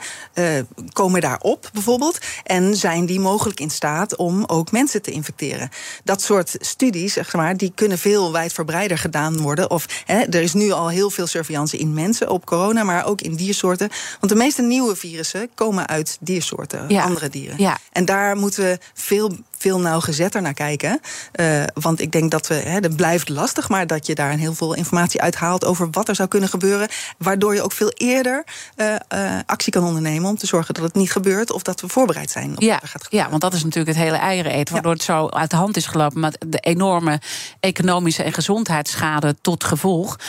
[0.93, 2.17] komen daar op, bijvoorbeeld?
[2.43, 5.69] En zijn die mogelijk in staat om ook mensen te infecteren?
[6.03, 9.69] Dat soort studies, zeg maar, die kunnen veel wijs wijdverbreider gedaan worden.
[9.69, 13.21] Of hè, er is nu al heel veel surveillance in mensen op corona, maar ook
[13.21, 13.89] in diersoorten.
[14.19, 17.03] Want de meeste nieuwe virussen komen uit diersoorten, Ja.
[17.03, 17.55] andere dieren.
[17.59, 17.77] Ja.
[17.91, 20.99] En daar moeten we veel, veel nauwgezetter naar kijken.
[21.31, 24.53] Eh, want ik denk dat we, hè, dat blijft lastig, maar dat je daar heel
[24.53, 26.87] veel informatie uithaalt over wat er zou kunnen gebeuren.
[27.17, 28.43] Waardoor je ook veel eerder
[28.75, 31.87] eh, eh, actie kan ondernemen om te zorgen dat het niet gebeurt of dat we
[31.87, 33.25] voorbereid zijn op Ja, wat er gaat gebeuren.
[33.25, 34.73] ja, want dat is natuurlijk het hele eieren eten.
[34.73, 36.19] Waardoor het zo uit de hand is gelopen.
[36.19, 37.19] Met de enorme
[37.59, 40.19] economische en gezondheidsschade tot gevolg.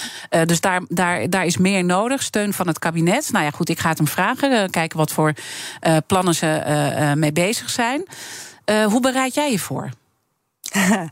[0.44, 2.22] Dus daar, daar, daar is meer nodig.
[2.22, 3.28] Steun van het kabinet.
[3.32, 4.70] Nou ja, goed, ik ga het hem vragen.
[4.70, 5.32] kijken wat voor
[6.06, 8.04] plannen ze mee bezig zijn.
[8.70, 9.88] Eh, hoe bereid jij je voor?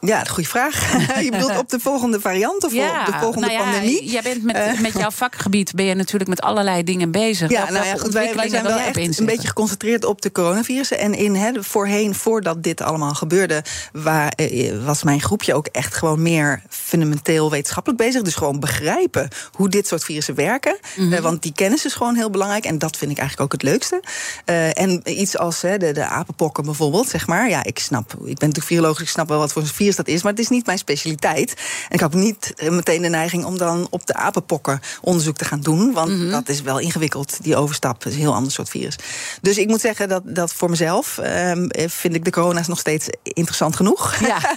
[0.00, 0.92] Ja, goede vraag.
[1.24, 4.10] je bedoelt op de volgende variant of op de volgende nou ja, pandemie?
[4.10, 4.80] Jij bent met, Eh.
[4.80, 7.50] met jouw vakgebied ben je natuurlijk met allerlei dingen bezig.
[7.50, 10.98] Ja, nou ja, goed, wij, zijn wel echt een beetje geconcentreerd op de coronavirussen.
[10.98, 15.66] En in hè, de- voorheen, voordat dit allemaal gebeurde, waar, eh, was mijn groepje ook
[15.66, 18.22] echt gewoon meer fundamenteel wetenschappelijk bezig.
[18.22, 20.78] Dus gewoon begrijpen hoe dit soort virussen werken.
[20.96, 21.12] Mhm.
[21.12, 22.64] Eh, want die kennis is gewoon heel belangrijk.
[22.64, 24.02] En dat vind ik eigenlijk ook het leukste.
[24.44, 27.48] Eh, en iets als de, de apenpokken bijvoorbeeld, zeg maar.
[27.48, 30.08] Ja, ik snap, ik ben natuurlijk viroloog, ik snap wel wat voor een virus dat
[30.08, 30.22] is.
[30.22, 31.54] Maar het is niet mijn specialiteit.
[31.88, 35.44] En ik heb niet eh, meteen de neiging om dan op de apenpokken onderzoek te
[35.44, 35.92] gaan doen.
[35.92, 36.30] Want Mhm.
[36.30, 38.04] dat is wel ingewikkeld, die overstap.
[38.06, 38.96] is een heel ander soort virus.
[39.42, 42.78] Dus ik moet zeggen dat, dat voor mezelf ehm, eh, vind ik de corona's nog
[42.78, 44.14] steeds interessant genoeg.
[44.20, 44.38] Ja.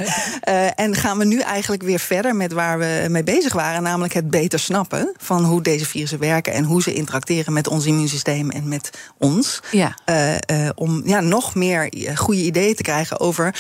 [0.42, 3.84] Eh, en gaan we nu eigenlijk weer verder met waar we mee bezig waren.
[3.84, 6.54] Namelijk het beter snappen van hoe deze virussen werken.
[6.54, 9.60] En hoe ze interacteren met ons immuunsysteem en met ons.
[9.72, 9.96] Ja.
[10.76, 13.56] Om ja, nog meer goede ideeën te krijgen over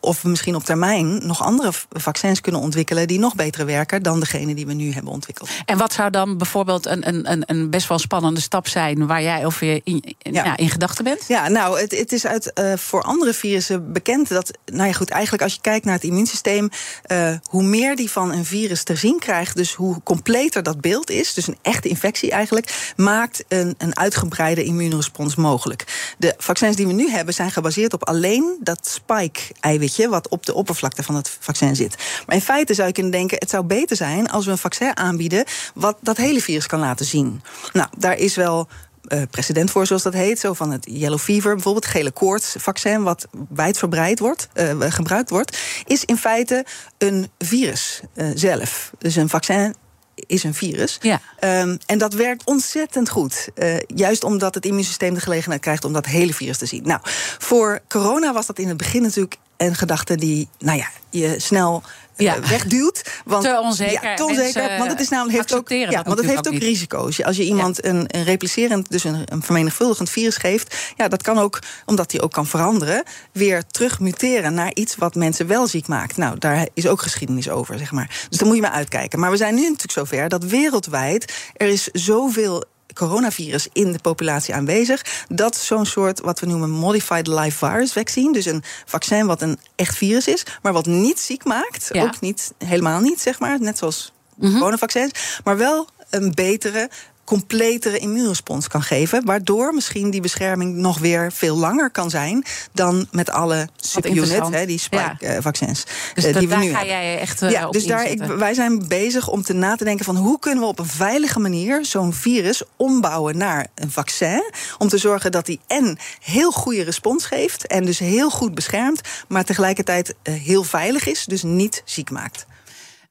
[0.00, 4.20] of we misschien op termijn nog andere vaccins kunnen ontwikkelen die nog beter werken dan
[4.20, 5.48] degene die we nu hebben ontwikkeld.
[5.64, 9.46] En wat zou dan bijvoorbeeld een, een, een, best wel spannende stap zijn waar jij
[9.46, 10.44] over in, in, Ja.
[10.44, 10.56] ja.
[10.56, 11.24] in gedachten bent?
[11.28, 15.10] Ja, nou, het, het is uit eh, voor andere virussen bekend dat, nou ja, goed,
[15.10, 16.68] eigenlijk als je kijkt naar het immuunsysteem,
[17.02, 21.10] eh, hoe meer die van een virus te zien krijgt, dus hoe completer dat beeld
[21.10, 26.14] is, dus een echte infectie eigenlijk, maakt een, een uitgebreide immuunrespons mogelijk.
[26.18, 30.54] De vaccins die we nu hebben zijn gebaseerd op alleen dat spike-eiwitje wat op de
[30.54, 31.96] oppervlakte van het vaccin zit.
[32.26, 34.96] Maar in feite zou je kunnen denken, het zou beter zijn als we een vaccin
[34.96, 37.42] aanbieden wat dat hele virus kan laten zien.
[37.72, 38.68] Nou, daar is wel
[39.06, 40.38] eh, precedent voor, zoals dat heet.
[40.38, 46.04] Zo van het yellow fever, bijvoorbeeld gele koortsvaccin, wat wijdverbreid wordt, eh, gebruikt wordt, is
[46.04, 46.64] in feite
[46.98, 48.90] een virus eh, zelf.
[48.98, 49.74] Dus een vaccin
[50.14, 50.98] is een virus.
[51.00, 51.20] Ja.
[51.38, 53.48] Ehm, en dat werkt ontzettend goed.
[53.86, 56.82] Juist omdat het immuunsysteem de gelegenheid krijgt om dat hele virus te zien.
[56.86, 57.00] Nou,
[57.38, 61.82] voor corona was dat in het begin natuurlijk een gedachte die, nou ja, je snel
[62.16, 62.40] eh, Ja.
[62.40, 63.20] wegduwt.
[63.24, 63.92] Want, Te onzeker.
[63.92, 64.78] Ja, te Mensen onzeker.
[64.78, 67.22] Want het is namelijk heeft ook, ja, want het heeft ook risico's.
[67.22, 71.38] Als je iemand een, een replicerend, dus een, een vermenigvuldigend virus geeft, ja, dat kan
[71.38, 73.02] ook, omdat die ook kan veranderen,
[73.32, 76.16] weer terug muteren naar iets wat mensen wel ziek maakt.
[76.16, 78.26] Nou, daar is ook geschiedenis over, zeg maar.
[78.28, 79.20] Dus daar moet je maar uitkijken.
[79.20, 82.64] Maar we zijn nu natuurlijk zover dat wereldwijd er is zoveel
[82.96, 85.24] coronavirus in de populatie aanwezig.
[85.28, 89.58] Dat zo'n soort, wat we noemen modified live virus vaccine, dus een vaccin wat een
[89.76, 92.02] echt virus is, maar wat niet ziek maakt, Ja.
[92.02, 94.58] ook niet, helemaal niet, zeg maar, net zoals Mhm.
[94.58, 96.90] coronavaccins, maar wel een betere
[97.26, 99.24] completere immuunrespons kan geven.
[99.24, 103.68] Waardoor misschien die bescherming nog weer veel langer kan zijn dan met alle
[104.00, 104.54] interessant.
[104.54, 105.84] hè, die spike-vaccins.
[106.14, 106.88] Dus die da- we daar nu ga hebben.
[106.88, 109.84] jij echt eh, Ja, op dus daar, ik, wij zijn bezig om te na te
[109.84, 114.50] denken van hoe kunnen we op een veilige manier zo'n virus ombouwen naar een vaccin.
[114.78, 119.00] Om te zorgen dat die en heel goede respons geeft en dus heel goed beschermt,
[119.28, 122.46] maar tegelijkertijd eh, heel veilig is, dus niet ziek maakt.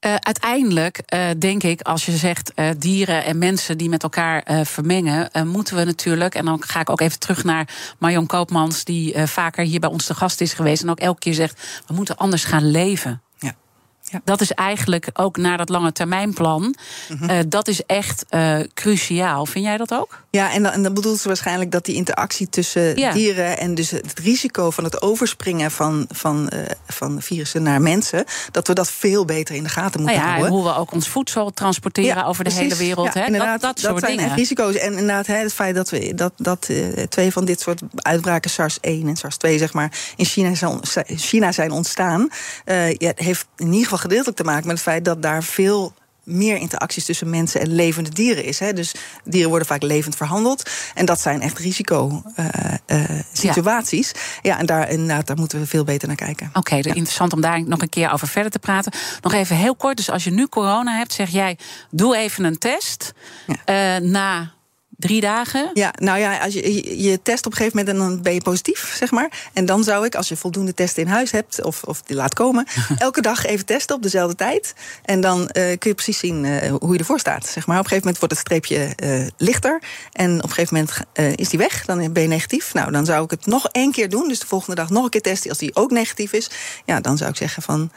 [0.06, 4.66] Eh, uiteindelijk eh, denk ik, als je zegt eh, dieren en mensen die met elkaar
[4.66, 9.28] vermengen, moeten we natuurlijk, en dan ga ik ook even terug naar Marion Koopmans, die
[9.28, 12.18] vaker hier bij ons te gast is geweest en ook elke keer zegt, we moeten
[12.18, 13.22] anders gaan leven.
[13.40, 13.56] Ja.
[14.02, 14.22] Ja.
[14.24, 16.76] Dat is eigenlijk ook naar dat lange termijnplan.
[17.10, 17.30] Mhm.
[17.30, 18.26] eh, dat is echt
[18.74, 19.46] cruciaal.
[19.46, 20.25] Vind jij dat ook?
[20.36, 23.12] Ja, en dan, en dan bedoelt ze waarschijnlijk dat die interactie tussen Ja.
[23.14, 28.26] dieren en dus het risico van het overspringen van, van, eh, van virussen naar mensen,
[28.52, 30.52] dat we dat veel beter in de gaten moeten Nou ja, en houden.
[30.64, 32.68] hoe we ook ons voedsel transporteren over de precies.
[32.72, 33.14] hele wereld.
[33.14, 33.26] Hè?
[33.26, 34.36] inderdaad, dat, dat soort zijn dingen.
[34.36, 34.76] risico's.
[34.76, 38.50] En inderdaad, hè, het feit dat, we, dat, dat eh, twee van dit soort uitbraken,
[38.50, 42.30] SARS-1 en SARS-2, zeg maar, in China zijn, China zijn ontstaan,
[42.66, 45.94] eh, ja, heeft in ieder geval gedeeltelijk te maken met het feit dat daar veel
[46.26, 48.60] meer interacties tussen mensen en levende dieren is.
[48.60, 48.74] Hè.
[48.74, 50.70] Dus dieren worden vaak levend verhandeld.
[50.94, 54.12] En dat zijn echt risico-situaties.
[54.42, 54.60] ja.
[54.60, 56.50] en daar, inderdaad, daar moeten we veel beter naar kijken.
[56.54, 58.92] Oké, interessant om daar nog een keer over verder te praten.
[59.22, 59.98] Nog even heel kort.
[59.98, 61.58] Dus als je nu corona hebt, zeg jij:
[61.92, 63.14] doe even een test.
[63.48, 63.56] Ja.
[63.66, 64.55] Eh, na
[64.98, 65.70] Drie dagen?
[65.74, 68.42] Ja, nou ja, als je, je test op een gegeven moment en dan ben je
[68.42, 69.50] positief, zeg maar.
[69.54, 72.34] En dan zou ik, als je voldoende testen in huis hebt, of, of die laat
[72.34, 72.66] komen,
[72.98, 74.74] elke dag even testen op dezelfde tijd.
[75.04, 77.48] En dan eh, kun je precies zien eh, hoe je ervoor staat.
[77.48, 77.80] Zeg maar.
[77.80, 79.82] Op een gegeven moment wordt het streepje uh, lichter.
[80.12, 82.74] En op een gegeven moment is die weg, dan ben je negatief.
[82.74, 84.28] Nou, dan zou ik het nog één keer doen.
[84.28, 85.50] Dus de volgende dag nog een keer testen.
[85.50, 86.50] Als die ook negatief is,
[86.86, 87.92] ja, dan zou ik zeggen van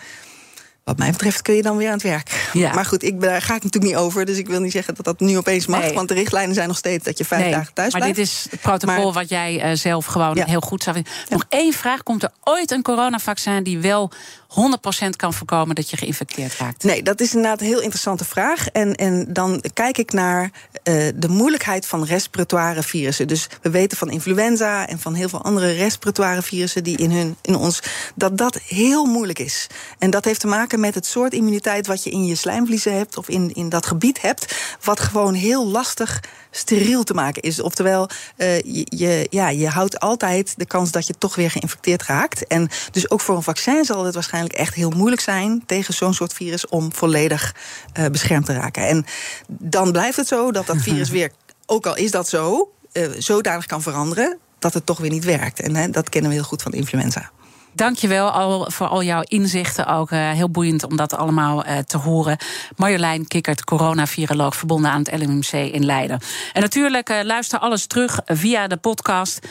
[0.89, 2.49] wat mij betreft kun je dan weer aan het werk.
[2.53, 2.75] Ja.
[2.75, 4.25] Maar goed, ik, daar ga ik natuurlijk niet over.
[4.25, 5.93] Dus ik wil niet zeggen dat dat nu opeens mag.
[5.93, 8.19] Want de richtlijnen zijn nog steeds dat je vijf dagen thuis maar blijft.
[8.19, 11.13] Maar dit is het protocol wat jij uh, zelf gewoon heel goed zou vinden.
[11.29, 12.03] Nog één vraag.
[12.03, 14.11] Komt er ooit een coronavaccin die wel
[14.49, 16.85] 100% kan voorkomen dat je geïnfecteerd raakt?
[16.85, 18.69] Nee, dat is inderdaad een heel interessante vraag.
[18.69, 20.51] En, en dan kijk ik naar
[20.89, 23.29] uh, de moeilijkheid van respiratoire virussen.
[23.29, 27.37] Dus we weten van influenza en van heel veel andere respiratoire virussen die in, hun,
[27.43, 27.83] in ons,
[28.15, 29.67] dat dat heel moeilijk is.
[29.99, 33.17] En dat heeft te maken met het soort immuniteit wat je in je slijmvliezen hebt
[33.17, 36.21] of in, in dat gebied hebt, wat gewoon heel lastig
[36.51, 37.61] steriel te maken is.
[37.61, 42.47] Oftewel, uh, je, ja, je houdt altijd de kans dat je toch weer geïnfecteerd raakt.
[42.47, 46.15] En dus ook voor een vaccin zal het waarschijnlijk echt heel moeilijk zijn tegen zo'n
[46.15, 47.55] soort virus om volledig
[47.99, 48.87] uh, beschermd te raken.
[48.87, 49.07] En
[49.49, 51.31] dan blijft het zo dat dat virus weer,
[51.67, 55.61] ook al is dat zo, uh, zodanig kan veranderen dat het toch weer niet werkt.
[55.61, 57.31] En hè, dat kennen we heel goed van de influenza.
[57.79, 59.87] Dankjewel al voor al jouw inzichten.
[59.87, 62.37] Ook uh, heel boeiend om dat allemaal uh, te horen.
[62.77, 66.21] Marjolein Kikkert, coronaviroloog verbonden aan het LMC in Leiden.
[66.53, 69.47] En natuurlijk uh, luister alles terug via de podcast.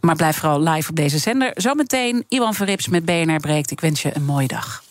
[0.00, 1.50] Maar blijf vooral live op deze zender.
[1.54, 3.70] Zometeen Iwan Verrips met BNR Breekt.
[3.70, 4.82] Ik wens je een mooie dag.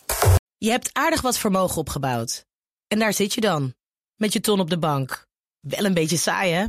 [0.58, 2.44] Je hebt aardig wat vermogen opgebouwd.
[2.88, 3.74] En daar zit je dan,
[4.16, 5.26] met je ton op de bank.
[5.60, 6.64] Wel een beetje saai, hè?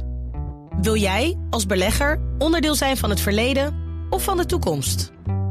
[0.82, 3.76] Wil jij, als belegger, onderdeel zijn van het verleden
[4.10, 5.12] of van de toekomst?